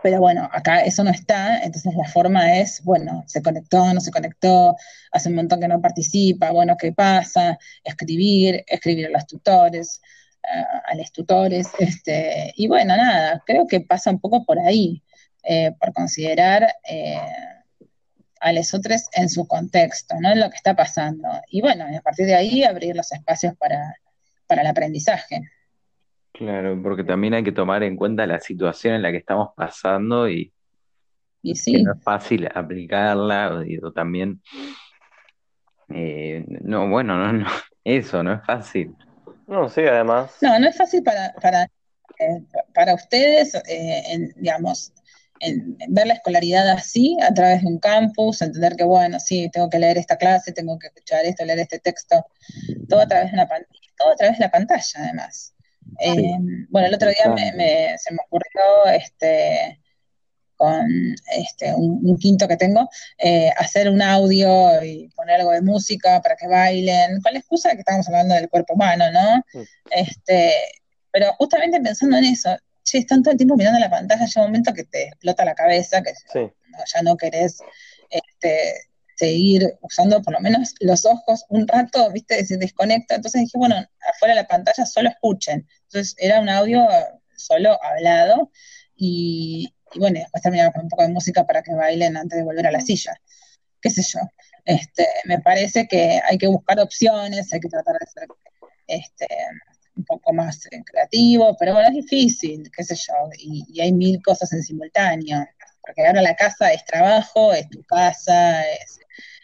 Pero 0.01 0.19
bueno, 0.19 0.49
acá 0.51 0.81
eso 0.81 1.03
no 1.03 1.11
está, 1.11 1.59
entonces 1.59 1.93
la 1.95 2.07
forma 2.07 2.57
es, 2.57 2.83
bueno, 2.83 3.23
se 3.27 3.41
conectó, 3.41 3.93
no 3.93 3.99
se 3.99 4.11
conectó, 4.11 4.75
hace 5.11 5.29
un 5.29 5.35
montón 5.35 5.59
que 5.59 5.67
no 5.67 5.81
participa, 5.81 6.51
bueno, 6.51 6.77
¿qué 6.77 6.93
pasa? 6.93 7.57
Escribir, 7.83 8.63
escribir 8.67 9.07
a 9.07 9.09
los 9.09 9.25
tutores, 9.27 10.01
a 10.87 10.95
los 10.95 11.11
tutores, 11.11 11.67
este, 11.79 12.53
y 12.55 12.67
bueno, 12.67 12.95
nada, 12.95 13.43
creo 13.45 13.67
que 13.67 13.81
pasa 13.81 14.09
un 14.09 14.19
poco 14.19 14.45
por 14.45 14.59
ahí, 14.59 15.03
eh, 15.43 15.73
por 15.79 15.93
considerar 15.93 16.75
eh, 16.87 17.19
a 18.41 18.53
los 18.53 18.73
otros 18.73 19.07
en 19.13 19.29
su 19.29 19.47
contexto, 19.47 20.15
¿no? 20.19 20.31
En 20.31 20.39
lo 20.39 20.49
que 20.49 20.57
está 20.57 20.75
pasando. 20.75 21.27
Y 21.49 21.61
bueno, 21.61 21.85
a 21.85 22.01
partir 22.01 22.25
de 22.25 22.35
ahí 22.35 22.63
abrir 22.63 22.95
los 22.95 23.11
espacios 23.11 23.55
para, 23.57 23.95
para 24.47 24.61
el 24.61 24.67
aprendizaje. 24.67 25.41
Claro, 26.31 26.79
porque 26.81 27.03
también 27.03 27.33
hay 27.33 27.43
que 27.43 27.51
tomar 27.51 27.83
en 27.83 27.95
cuenta 27.95 28.25
la 28.25 28.39
situación 28.39 28.95
en 28.95 29.01
la 29.01 29.11
que 29.11 29.17
estamos 29.17 29.49
pasando 29.55 30.29
y, 30.29 30.53
y 31.41 31.53
que 31.53 31.83
no 31.83 31.93
es 31.93 32.03
fácil 32.03 32.47
aplicarla, 32.53 33.63
o, 33.83 33.91
también, 33.91 34.41
eh, 35.89 36.45
no, 36.61 36.87
bueno, 36.87 37.17
no, 37.17 37.33
no, 37.33 37.47
eso 37.83 38.23
no 38.23 38.33
es 38.33 38.45
fácil. 38.45 38.95
No, 39.47 39.67
sí, 39.67 39.81
además. 39.81 40.37
No, 40.41 40.59
no 40.59 40.67
es 40.67 40.77
fácil 40.77 41.03
para, 41.03 41.33
para, 41.41 41.63
eh, 42.19 42.43
para 42.73 42.93
ustedes, 42.93 43.55
eh, 43.55 44.03
en, 44.11 44.33
digamos, 44.35 44.93
en, 45.39 45.77
ver 45.89 46.07
la 46.07 46.13
escolaridad 46.13 46.69
así, 46.69 47.17
a 47.21 47.33
través 47.33 47.61
de 47.61 47.67
un 47.67 47.79
campus, 47.79 48.41
entender 48.41 48.75
que, 48.75 48.83
bueno, 48.83 49.19
sí, 49.19 49.49
tengo 49.51 49.69
que 49.69 49.79
leer 49.79 49.97
esta 49.97 50.17
clase, 50.17 50.53
tengo 50.53 50.77
que 50.77 50.87
escuchar 50.87 51.25
esto, 51.25 51.43
leer 51.45 51.59
este 51.59 51.79
texto, 51.79 52.23
todo 52.87 53.01
a 53.01 53.07
través 53.07 53.31
de 53.31 53.37
una 53.37 53.47
todo 53.47 54.13
a 54.13 54.15
través 54.15 54.37
de 54.37 54.45
la 54.45 54.51
pantalla, 54.51 54.99
además. 54.99 55.53
Eh, 55.99 56.37
bueno, 56.69 56.87
el 56.87 56.93
otro 56.93 57.09
día 57.09 57.35
se 57.97 58.13
me 58.13 58.19
ocurrió 58.25 58.85
este, 58.93 59.79
con 60.59 61.15
este, 61.37 61.73
un, 61.73 62.17
quinto 62.17 62.45
que 62.45 62.57
tengo, 62.57 62.89
eh, 63.17 63.49
hacer 63.55 63.89
un 63.89 64.01
audio 64.01 64.83
y 64.83 65.09
poner 65.15 65.39
algo 65.39 65.51
de 65.51 65.61
música 65.61 66.21
para 66.21 66.35
que 66.35 66.47
bailen, 66.47 67.21
con 67.21 67.31
la 67.31 67.39
excusa 67.39 67.69
de 67.69 67.75
que 67.75 67.81
estamos 67.81 68.05
hablando 68.09 68.35
del 68.35 68.49
cuerpo 68.49 68.73
humano, 68.73 69.05
¿no? 69.11 69.43
Este, 69.89 70.53
pero 71.11 71.33
justamente 71.37 71.79
pensando 71.79 72.17
en 72.17 72.25
eso, 72.25 72.57
che, 72.83 72.97
están 72.97 73.23
todo 73.23 73.31
el 73.31 73.37
tiempo 73.37 73.55
mirando 73.55 73.79
la 73.79 73.89
pantalla, 73.89 74.25
llega 74.25 74.41
un 74.41 74.47
momento 74.47 74.73
que 74.73 74.83
te 74.83 75.07
explota 75.07 75.45
la 75.45 75.55
cabeza, 75.55 76.01
que 76.01 76.11
ya 76.33 77.01
no 77.03 77.15
querés 77.15 77.59
este, 78.09 78.88
seguir 79.19 79.77
usando 79.81 80.21
por 80.21 80.33
lo 80.33 80.39
menos 80.39 80.73
los 80.79 81.05
ojos 81.05 81.45
un 81.49 81.67
rato, 81.67 82.09
viste, 82.11 82.43
se 82.45 82.57
desconecta. 82.57 83.15
Entonces 83.15 83.41
dije, 83.41 83.57
bueno, 83.57 83.75
afuera 84.09 84.33
de 84.33 84.41
la 84.41 84.47
pantalla 84.47 84.85
solo 84.85 85.09
escuchen. 85.09 85.67
Entonces 85.83 86.15
era 86.17 86.39
un 86.39 86.47
audio 86.47 86.87
solo 87.35 87.77
hablado 87.83 88.49
y, 88.95 89.73
bueno, 89.95 90.19
después 90.21 90.41
terminaba 90.41 90.71
con 90.71 90.83
un 90.83 90.89
poco 90.89 91.03
de 91.03 91.09
música 91.09 91.45
para 91.45 91.61
que 91.61 91.73
bailen 91.73 92.15
antes 92.15 92.37
de 92.37 92.45
volver 92.45 92.67
a 92.67 92.71
la 92.71 92.79
silla. 92.79 93.13
Qué 93.81 93.89
sé 93.89 94.03
yo. 94.03 94.19
Este, 94.63 95.07
me 95.25 95.39
parece 95.39 95.87
que 95.87 96.21
hay 96.23 96.37
que 96.37 96.47
buscar 96.47 96.79
opciones, 96.79 97.51
hay 97.51 97.59
que 97.59 97.69
tratar 97.69 97.95
de 97.99 98.05
ser 98.07 98.27
este, 98.87 99.27
un 99.95 100.05
poco 100.05 100.31
más 100.31 100.61
creativo, 100.85 101.57
pero 101.59 101.73
bueno, 101.73 101.89
es 101.89 101.95
difícil, 101.95 102.69
qué 102.75 102.83
sé 102.83 102.95
yo, 102.95 103.13
y, 103.37 103.65
y 103.67 103.81
hay 103.81 103.91
mil 103.91 104.21
cosas 104.21 104.53
en 104.53 104.63
simultáneo 104.63 105.45
porque 105.89 106.05
ahora 106.05 106.21
la 106.21 106.35
casa 106.35 106.71
es 106.71 106.85
trabajo, 106.85 107.51
es 107.51 107.67
tu 107.67 107.83
casa, 107.83 108.61
es 108.73 108.99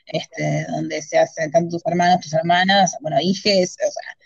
este, 0.06 0.68
donde 0.70 1.02
se 1.02 1.18
hacen 1.18 1.50
tanto 1.50 1.78
tus 1.78 1.86
hermanos, 1.88 2.20
tus 2.22 2.34
hermanas, 2.34 2.96
bueno, 3.02 3.18
hijes, 3.20 3.76
o 3.76 3.92
sea, 3.92 4.18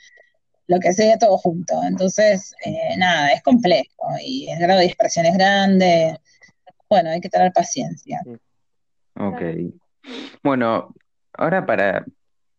lo 0.68 0.80
que 0.82 0.92
sea, 0.92 1.18
todo 1.18 1.38
junto. 1.38 1.82
Entonces, 1.82 2.54
eh, 2.66 2.98
nada, 2.98 3.32
es 3.32 3.42
complejo 3.42 4.04
y 4.22 4.50
el 4.50 4.60
grado 4.60 4.82
de 4.82 4.88
expresión 4.88 5.28
es 5.28 5.34
grande. 5.36 6.20
Bueno, 6.90 7.10
hay 7.10 7.22
que 7.22 7.30
tener 7.30 7.54
paciencia. 7.54 8.22
Ok. 9.16 9.42
Bueno, 10.44 10.94
ahora 11.32 11.66
para, 11.66 12.06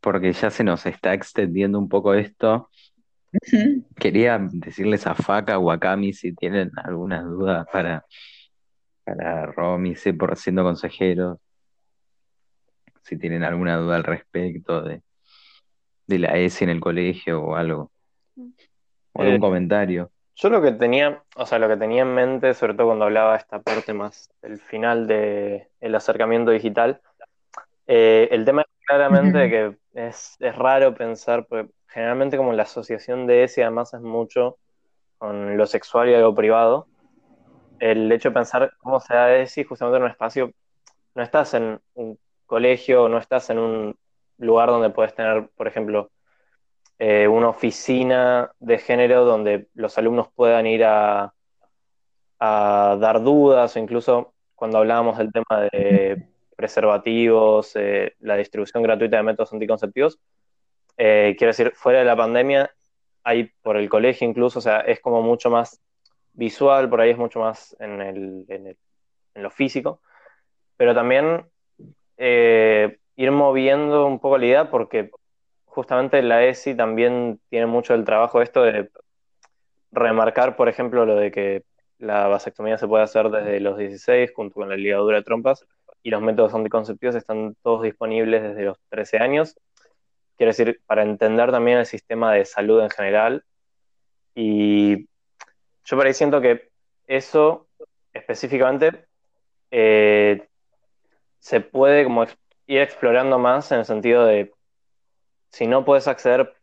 porque 0.01 0.33
ya 0.33 0.51
se 0.51 0.64
nos 0.64 0.87
está 0.87 1.12
extendiendo 1.12 1.79
un 1.79 1.90
poco 1.90 2.14
esto, 2.14 2.70
quería 3.96 4.38
decirles 4.40 5.07
a 5.07 5.14
Faca 5.14 5.59
o 5.59 5.70
a 5.70 5.79
Cami 5.79 6.14
si 6.14 6.35
tienen 6.35 6.70
alguna 6.83 7.20
duda 7.20 7.66
para, 7.70 8.07
para 9.16 9.46
Romy, 9.46 9.94
por 10.18 10.37
siendo 10.37 10.62
consejeros 10.62 11.38
si 13.03 13.18
tienen 13.18 13.42
alguna 13.42 13.77
duda 13.77 13.96
al 13.96 14.05
respecto 14.05 14.83
de, 14.83 15.03
la 16.07 16.37
ESI 16.37 16.64
en 16.64 16.70
el 16.70 16.81
colegio 16.81 17.42
o 17.42 17.57
algo. 17.57 17.90
O 19.12 19.23
algún 19.23 19.37
eh, 19.37 19.40
comentario. 19.40 20.11
Yo 20.37 20.49
lo 20.49 20.62
que 20.62 20.73
tenía, 20.73 21.23
o 21.37 21.46
sea, 21.46 21.59
lo 21.59 21.68
que 21.68 21.77
tenía 21.77 22.03
en 22.03 22.14
mente, 22.14 22.55
sobre 22.55 22.75
todo 22.75 22.88
cuando 22.88 23.05
hablaba 23.05 23.37
esta 23.37 23.61
parte 23.61 23.92
más 23.92 24.31
del 24.42 24.59
final 24.59 25.07
del 25.07 25.64
el 25.81 25.94
acercamiento 25.94 26.51
digital, 26.51 27.01
eh, 27.87 28.29
el 28.31 28.44
tema 28.44 28.62
es 28.62 28.87
claramente 28.87 29.51
que 29.51 29.77
es, 29.94 30.37
raro 30.40 30.94
pensar, 30.94 31.46
porque 31.46 31.70
generalmente 31.88 32.37
como 32.37 32.53
la 32.53 32.62
asociación 32.62 33.27
de 33.27 33.44
ESI 33.44 33.62
además 33.62 33.92
es 33.94 34.01
mucho 34.01 34.59
con 35.18 35.57
lo 35.57 35.66
sexual 35.66 36.09
y 36.09 36.14
algo 36.14 36.35
privado, 36.35 36.87
el 37.80 38.10
hecho 38.12 38.28
de 38.28 38.34
pensar 38.34 38.72
cómo 38.78 39.00
se 39.00 39.14
da 39.14 39.36
ESI 39.36 39.64
justamente 39.64 39.96
en 39.96 40.04
un 40.04 40.10
espacio, 40.10 40.52
no 41.14 41.22
estás 41.22 41.54
en 41.54 41.80
un 41.94 42.18
colegio, 42.46 43.08
no 43.08 43.18
estás 43.18 43.50
en 43.50 43.58
un 43.58 43.96
lugar 44.38 44.68
donde 44.68 44.90
puedes 44.90 45.14
tener, 45.14 45.48
por 45.56 45.66
ejemplo, 45.66 46.10
eh, 46.98 47.26
una 47.26 47.48
oficina 47.48 48.52
de 48.58 48.78
género 48.78 49.24
donde 49.24 49.68
los 49.74 49.96
alumnos 49.98 50.28
puedan 50.34 50.66
ir 50.66 50.84
a, 50.84 51.32
dar 52.38 53.22
dudas 53.22 53.76
o 53.76 53.78
incluso 53.78 54.32
cuando 54.54 54.78
hablábamos 54.78 55.18
del 55.18 55.30
tema 55.30 55.68
de 55.72 56.26
preservativos, 56.56 57.72
eh, 57.76 58.14
la 58.20 58.36
distribución 58.36 58.82
gratuita 58.82 59.18
de 59.18 59.22
métodos 59.22 59.52
anticonceptivos, 59.52 60.18
eh, 60.96 61.34
quiero 61.38 61.50
decir, 61.50 61.72
fuera 61.74 62.00
de 62.00 62.04
la 62.06 62.16
pandemia, 62.16 62.70
hay 63.24 63.50
por 63.62 63.76
el 63.76 63.88
colegio 63.88 64.28
incluso, 64.28 64.58
o 64.58 64.62
sea, 64.62 64.80
es 64.80 65.00
como 65.00 65.22
mucho 65.22 65.50
más 65.50 65.80
visual, 66.32 66.88
por 66.88 67.00
ahí 67.00 67.10
es 67.10 67.18
mucho 67.18 67.40
más 67.40 67.76
en, 67.80 68.00
el, 68.00 68.44
en 68.48 69.42
lo 69.42 69.50
físico, 69.50 70.00
pero 70.76 70.94
también 70.94 71.46
eh, 72.16 72.98
ir 73.16 73.30
moviendo 73.30 74.06
un 74.06 74.18
poco 74.18 74.38
la 74.38 74.46
idea 74.46 74.70
porque 74.70 75.10
justamente 75.64 76.22
la 76.22 76.44
ESI 76.44 76.74
también 76.74 77.40
tiene 77.48 77.66
mucho 77.66 77.94
el 77.94 78.04
trabajo 78.04 78.42
esto 78.42 78.62
de 78.62 78.90
remarcar, 79.92 80.56
por 80.56 80.68
ejemplo, 80.68 81.04
lo 81.04 81.16
de 81.16 81.30
que 81.30 81.64
la 81.98 82.28
vasectomía 82.28 82.78
se 82.78 82.88
puede 82.88 83.04
hacer 83.04 83.28
desde 83.30 83.60
los 83.60 83.76
16 83.76 84.32
junto 84.34 84.54
con 84.54 84.68
la 84.68 84.76
ligadura 84.76 85.18
de 85.18 85.22
trompas 85.22 85.66
y 86.02 86.10
los 86.10 86.22
métodos 86.22 86.54
anticonceptivos 86.54 87.14
están 87.14 87.56
todos 87.62 87.82
disponibles 87.82 88.42
desde 88.42 88.64
los 88.64 88.78
13 88.88 89.18
años. 89.18 89.58
Quiero 90.36 90.50
decir, 90.50 90.80
para 90.86 91.02
entender 91.02 91.50
también 91.50 91.78
el 91.78 91.86
sistema 91.86 92.32
de 92.32 92.46
salud 92.46 92.80
en 92.80 92.90
general. 92.90 93.44
Y 94.34 95.10
yo 95.90 95.96
por 95.96 96.07
ahí 96.07 96.14
siento 96.14 96.40
que 96.40 96.70
eso 97.09 97.66
específicamente 98.12 99.07
eh, 99.72 100.46
se 101.40 101.61
puede 101.61 102.05
como 102.05 102.22
ir 102.68 102.81
explorando 102.81 103.40
más 103.40 103.72
en 103.72 103.81
el 103.81 103.85
sentido 103.85 104.24
de 104.24 104.53
si 105.50 105.66
no 105.66 105.85
puedes 105.85 106.07
acceder 106.07 106.55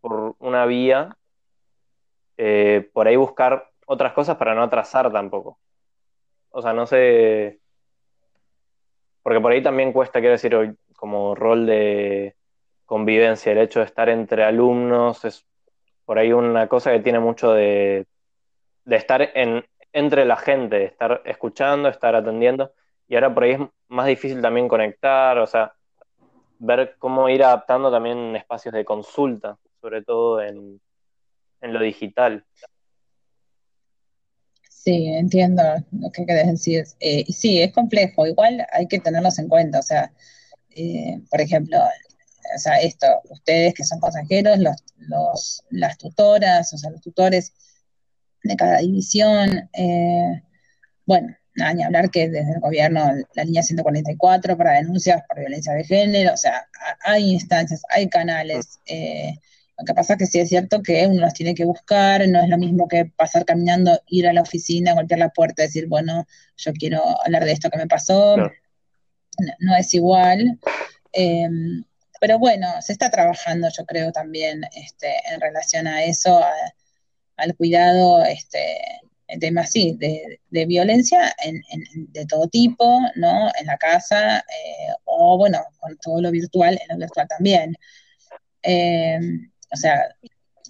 por 0.00 0.34
una 0.40 0.66
vía, 0.66 1.16
eh, 2.36 2.90
por 2.92 3.06
ahí 3.06 3.14
buscar 3.14 3.70
otras 3.86 4.14
cosas 4.14 4.36
para 4.36 4.52
no 4.52 4.64
atrasar 4.64 5.12
tampoco. 5.12 5.60
O 6.50 6.60
sea, 6.60 6.72
no 6.72 6.84
sé. 6.84 7.60
Porque 9.22 9.40
por 9.40 9.52
ahí 9.52 9.62
también 9.62 9.92
cuesta, 9.92 10.18
quiero 10.18 10.32
decir, 10.32 10.76
como 10.96 11.36
rol 11.36 11.66
de 11.66 12.34
convivencia, 12.84 13.52
el 13.52 13.58
hecho 13.58 13.78
de 13.78 13.86
estar 13.86 14.08
entre 14.08 14.42
alumnos 14.42 15.24
es 15.24 15.46
por 16.04 16.18
ahí 16.18 16.32
una 16.32 16.66
cosa 16.66 16.90
que 16.90 16.98
tiene 16.98 17.20
mucho 17.20 17.52
de, 17.52 18.08
de 18.84 18.96
estar 18.96 19.22
en, 19.34 19.64
entre 19.92 20.24
la 20.24 20.36
gente, 20.36 20.84
estar 20.84 21.22
escuchando, 21.24 21.88
estar 21.88 22.14
atendiendo. 22.14 22.72
Y 23.08 23.14
ahora 23.14 23.32
por 23.32 23.44
ahí 23.44 23.52
es 23.52 23.60
más 23.88 24.06
difícil 24.06 24.40
también 24.40 24.68
conectar, 24.68 25.38
o 25.38 25.46
sea, 25.46 25.74
ver 26.58 26.96
cómo 26.98 27.28
ir 27.28 27.42
adaptando 27.42 27.90
también 27.90 28.36
espacios 28.36 28.72
de 28.72 28.84
consulta, 28.84 29.58
sobre 29.80 30.02
todo 30.02 30.40
en, 30.40 30.80
lo 31.60 31.80
digital. 31.80 32.44
Sí, 34.68 35.06
entiendo 35.08 35.62
lo 35.92 36.10
que 36.10 36.26
querés 36.26 36.46
decir. 36.46 36.84
Eh, 37.00 37.24
sí, 37.32 37.60
es 37.62 37.72
complejo, 37.72 38.26
igual 38.26 38.66
hay 38.72 38.88
que 38.88 38.98
tenerlos 38.98 39.38
en 39.38 39.48
cuenta, 39.48 39.78
o 39.78 39.82
sea, 39.82 40.12
eh, 40.70 41.20
por 41.30 41.40
ejemplo, 41.40 41.78
o 41.78 42.58
sea, 42.58 42.80
esto, 42.80 43.06
ustedes 43.28 43.74
que 43.74 43.84
son 43.84 44.00
consejeros, 44.00 44.58
los, 44.58 45.64
las 45.70 45.98
tutoras, 45.98 46.72
o 46.72 46.78
sea, 46.78 46.90
los 46.90 47.00
tutores 47.00 47.52
de 48.42 48.56
cada 48.56 48.78
división, 48.78 49.68
eh, 49.72 50.42
bueno, 51.06 51.36
nada, 51.54 51.74
ni 51.74 51.82
hablar 51.82 52.10
que 52.10 52.28
desde 52.28 52.52
el 52.54 52.60
gobierno 52.60 53.12
la 53.34 53.44
línea 53.44 53.62
144 53.62 54.56
para 54.56 54.72
denuncias 54.72 55.22
por 55.28 55.38
violencia 55.38 55.72
de 55.72 55.84
género, 55.84 56.34
o 56.34 56.36
sea, 56.36 56.66
hay 57.04 57.30
instancias, 57.32 57.82
hay 57.88 58.08
canales. 58.08 58.78
Eh, 58.86 59.38
lo 59.78 59.84
que 59.84 59.94
pasa 59.94 60.14
es 60.14 60.18
que 60.18 60.26
sí 60.26 60.38
es 60.38 60.48
cierto 60.48 60.82
que 60.82 61.06
uno 61.06 61.20
los 61.20 61.34
tiene 61.34 61.54
que 61.54 61.64
buscar, 61.64 62.26
no 62.28 62.40
es 62.42 62.48
lo 62.48 62.58
mismo 62.58 62.88
que 62.88 63.06
pasar 63.06 63.44
caminando, 63.44 64.00
ir 64.06 64.28
a 64.28 64.32
la 64.32 64.42
oficina, 64.42 64.94
golpear 64.94 65.18
la 65.18 65.30
puerta, 65.30 65.62
decir, 65.62 65.86
bueno, 65.88 66.26
yo 66.56 66.72
quiero 66.72 67.02
hablar 67.24 67.44
de 67.44 67.52
esto 67.52 67.70
que 67.70 67.78
me 67.78 67.86
pasó. 67.86 68.36
No, 69.58 69.76
es 69.76 69.94
igual. 69.94 70.58
Em, 71.12 71.84
pero 72.20 72.38
bueno, 72.38 72.68
se 72.80 72.92
está 72.92 73.10
trabajando, 73.10 73.68
yo 73.76 73.84
creo, 73.86 74.12
también 74.12 74.62
este, 74.76 75.12
en 75.32 75.40
relación 75.40 75.86
a 75.86 76.04
eso, 76.04 76.40
al 77.42 77.56
cuidado 77.56 78.24
este, 78.24 78.76
temas 79.38 79.70
sí, 79.70 79.96
de, 79.98 80.66
violencia 80.66 81.34
de 81.94 82.26
todo 82.26 82.48
tipo, 82.48 83.00
¿no? 83.16 83.50
En 83.58 83.66
la 83.66 83.76
casa, 83.76 84.38
eh, 84.38 84.92
o 85.04 85.36
bueno, 85.38 85.60
con 85.78 85.96
todo 85.98 86.20
lo 86.20 86.30
virtual, 86.30 86.78
en 86.80 86.88
lo 86.88 86.96
virtual 86.98 87.26
también. 87.28 87.76
Eh, 88.62 89.18
o 89.72 89.76
sea, 89.76 90.14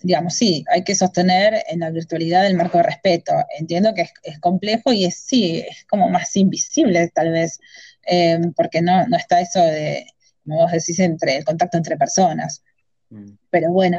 digamos, 0.03 0.35
sí, 0.35 0.65
hay 0.71 0.85
que 0.85 0.95
sostener 0.95 1.63
en 1.69 1.81
la 1.81 1.91
virtualidad 1.91 2.47
el 2.47 2.57
marco 2.57 2.79
de 2.79 2.85
respeto. 2.85 3.33
Entiendo 3.59 3.95
que 3.95 4.09
es, 4.23 4.39
complejo 4.41 4.93
y 4.93 5.05
es 5.05 5.17
sí, 5.17 5.65
es 5.69 5.85
como 5.89 6.09
más 6.09 6.37
invisible 6.37 7.11
tal 7.15 7.33
vez, 7.33 7.61
eh, 8.07 8.41
porque 8.57 8.81
no, 8.83 9.07
no 9.07 9.17
está 9.17 9.41
eso 9.41 9.61
de, 9.61 10.07
como 10.45 10.57
vos 10.63 10.73
decís, 10.73 10.99
entre 10.99 11.37
el 11.37 11.45
contacto 11.45 11.77
entre 11.77 11.97
personas. 11.97 12.63
Mm. 13.11 13.33
Pero 13.51 13.73
bueno, 13.73 13.99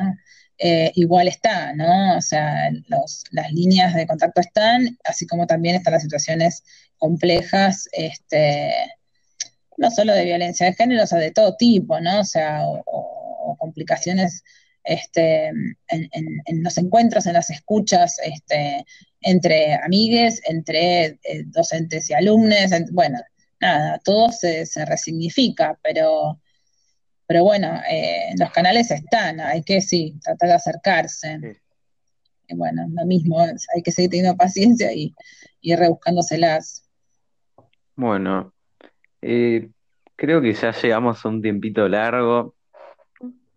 eh, 0.57 0.91
igual 0.95 1.27
está, 1.27 1.73
¿no? 1.73 2.17
O 2.17 2.21
sea, 2.21 2.69
las 3.31 3.51
líneas 3.51 3.95
de 3.95 4.07
contacto 4.07 4.41
están, 4.41 4.97
así 5.03 5.25
como 5.27 5.47
también 5.47 5.75
están 5.75 5.93
las 5.93 6.03
situaciones 6.03 6.63
complejas, 6.97 7.87
este, 7.91 8.73
no 9.77 9.91
solo 9.91 10.13
de 10.13 10.25
violencia 10.25 10.67
de 10.67 10.73
género, 10.73 11.03
o 11.03 11.07
sea, 11.07 11.19
de 11.19 11.31
todo 11.31 11.55
tipo, 11.55 11.99
¿no? 11.99 12.21
O 12.21 12.25
sea, 12.25 12.61
o, 12.65 13.57
complicaciones 13.59 14.43
este, 14.83 15.47
en, 15.47 16.63
los 16.63 16.77
encuentros, 16.77 17.25
en 17.25 17.33
las 17.33 17.49
escuchas 17.49 18.17
este, 18.23 18.85
entre 19.21 19.75
amigues, 19.75 20.41
entre 20.45 21.19
eh, 21.23 21.43
docentes 21.45 22.09
y 22.09 22.13
alumnos, 22.13 22.71
bueno, 22.91 23.19
nada, 23.59 23.99
todo 24.03 24.31
se, 24.31 24.65
se 24.65 24.85
resignifica, 24.85 25.79
pero 25.81 26.39
pero 27.25 27.43
bueno, 27.43 27.79
eh, 27.89 28.33
los 28.38 28.51
canales 28.51 28.91
están, 28.91 29.39
hay 29.39 29.63
que 29.63 29.81
sí, 29.81 30.15
tratar 30.23 30.49
de 30.49 30.55
acercarse. 30.55 31.62
Y 32.47 32.55
bueno, 32.55 32.86
lo 32.89 33.05
mismo, 33.05 33.39
hay 33.39 33.81
que 33.83 33.91
seguir 33.91 34.12
teniendo 34.12 34.36
paciencia 34.36 34.93
y, 34.93 35.13
y 35.62 35.75
rebuscándoselas. 35.75 36.88
Bueno, 37.95 38.53
eh, 39.21 39.69
creo 40.15 40.41
que 40.41 40.53
ya 40.53 40.71
llegamos 40.71 41.25
a 41.25 41.29
un 41.29 41.41
tiempito 41.41 41.88
largo. 41.88 42.55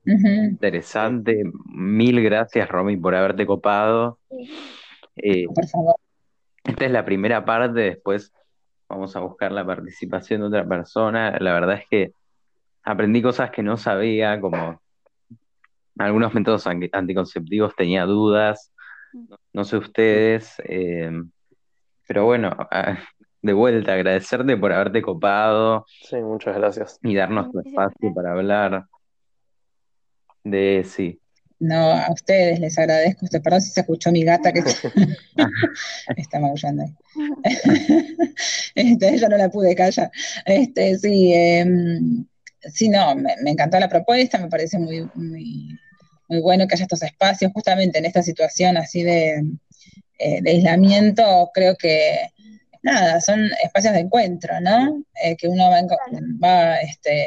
Interesante. 0.05 1.42
Mil 1.64 2.22
gracias, 2.22 2.68
Romy, 2.68 2.96
por 2.96 3.14
haberte 3.14 3.44
copado. 3.44 4.20
Eh, 5.16 5.46
por 5.52 5.66
favor. 5.66 5.96
Esta 6.62 6.85
es 6.85 6.90
la 6.90 7.05
primera 7.05 7.44
parte, 7.44 7.81
después 7.81 8.33
vamos 8.88 9.16
a 9.16 9.20
buscar 9.20 9.52
la 9.52 9.66
participación 9.66 10.40
de 10.40 10.46
otra 10.46 10.66
persona. 10.66 11.37
La 11.40 11.52
verdad 11.52 11.76
es 11.76 11.88
que 11.90 12.12
aprendí 12.87 13.20
cosas 13.20 13.51
que 13.51 13.62
no 13.62 13.77
sabía, 13.77 14.40
como 14.40 14.81
algunos 15.99 16.33
métodos 16.33 16.66
anticonceptivos 16.66 17.75
tenía 17.75 18.05
dudas, 18.05 18.72
no 19.53 19.64
sé 19.64 19.77
ustedes, 19.77 20.55
eh, 20.64 21.11
pero 22.07 22.25
bueno, 22.25 22.57
de 23.42 23.53
vuelta, 23.53 23.94
agradecerte 23.94 24.57
por 24.57 24.72
haberte 24.72 25.03
copado. 25.03 25.85
Sí, 25.88 26.16
muchas 26.16 26.57
gracias. 26.57 26.99
Y 27.03 27.16
darnos 27.16 27.51
tu 27.51 27.59
espacio 27.59 28.14
para 28.14 28.33
hablar 28.33 28.87
de 30.44 30.85
sí. 30.88 31.20
No, 31.59 31.90
a 31.90 32.12
ustedes 32.12 32.61
les 32.61 32.79
agradezco. 32.79 33.25
Usted, 33.25 33.42
perdón 33.42 33.62
si 33.62 33.70
se 33.70 33.81
escuchó 33.81 34.12
mi 34.12 34.22
gata 34.22 34.53
que 34.53 34.61
está, 34.61 34.90
maullando 36.40 36.85
ahí. 36.85 36.94
este, 38.75 39.18
yo 39.18 39.29
no 39.29 39.38
la 39.38 39.49
pude 39.49 39.75
callar. 39.75 40.11
Este, 40.44 40.99
sí, 40.99 41.33
eh, 41.33 41.64
sí, 42.72 42.88
no, 42.88 43.14
me, 43.14 43.35
encantó 43.44 43.79
la 43.79 43.88
propuesta, 43.88 44.38
me 44.38 44.48
parece 44.48 44.79
muy, 44.79 45.09
muy, 45.14 45.79
bueno 46.42 46.66
que 46.66 46.74
haya 46.74 46.85
estos 46.85 47.02
espacios, 47.02 47.52
justamente 47.52 47.98
en 47.98 48.05
esta 48.05 48.22
situación 48.22 48.76
así 48.76 49.02
de, 49.02 49.44
eh, 50.18 50.40
aislamiento, 50.46 51.50
creo 51.55 51.76
que, 51.76 52.31
nada, 52.83 53.20
son 53.20 53.50
espacios 53.62 53.94
de 53.94 54.00
encuentro, 54.00 54.61
¿no? 54.61 55.05
Eh, 55.22 55.37
que 55.37 55.48
uno 55.48 55.70
va, 55.70 55.83
va 56.42 56.76
este, 56.76 57.26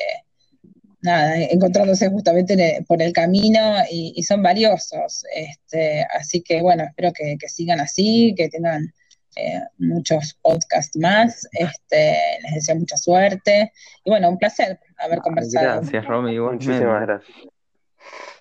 nada, 1.01 1.37
encontrándose 1.37 2.09
justamente 2.09 2.83
por 2.87 3.01
el 3.01 3.13
camino 3.13 3.75
y, 3.89 4.21
son 4.23 4.43
valiosos. 4.43 5.23
Este, 5.35 6.05
así 6.17 6.41
que, 6.41 6.61
bueno, 6.61 6.83
espero 6.83 7.11
que 7.13 7.37
sigan 7.47 7.79
así, 7.79 8.33
que 8.35 8.49
tengan 8.49 8.93
eh, 9.35 9.61
muchos 9.77 10.37
podcasts 10.41 10.97
más. 10.97 11.47
Este, 11.53 12.17
les 12.43 12.55
deseo 12.55 12.75
mucha 12.75 12.97
suerte. 12.97 13.71
Y 14.03 14.09
bueno, 14.09 14.29
un 14.29 14.37
placer 14.37 14.79
haber 14.99 15.19
conversado. 15.19 15.65
Gracias, 15.65 16.05
Romy. 16.05 16.39
Muchísimas 16.39 17.01
gracias. 17.01 17.37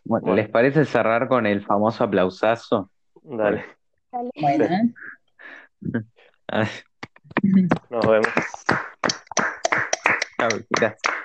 Bueno, 0.04 0.34
¿les 0.34 0.48
parece 0.48 0.84
cerrar 0.84 1.28
con 1.28 1.46
el 1.46 1.62
famoso 1.62 2.04
aplausazo? 2.04 2.90
Dale. 3.22 3.64
Bueno. 4.10 4.66
Nos 7.90 8.06
vemos. 8.06 8.28
Chao, 10.38 10.48
gracias. 10.70 11.18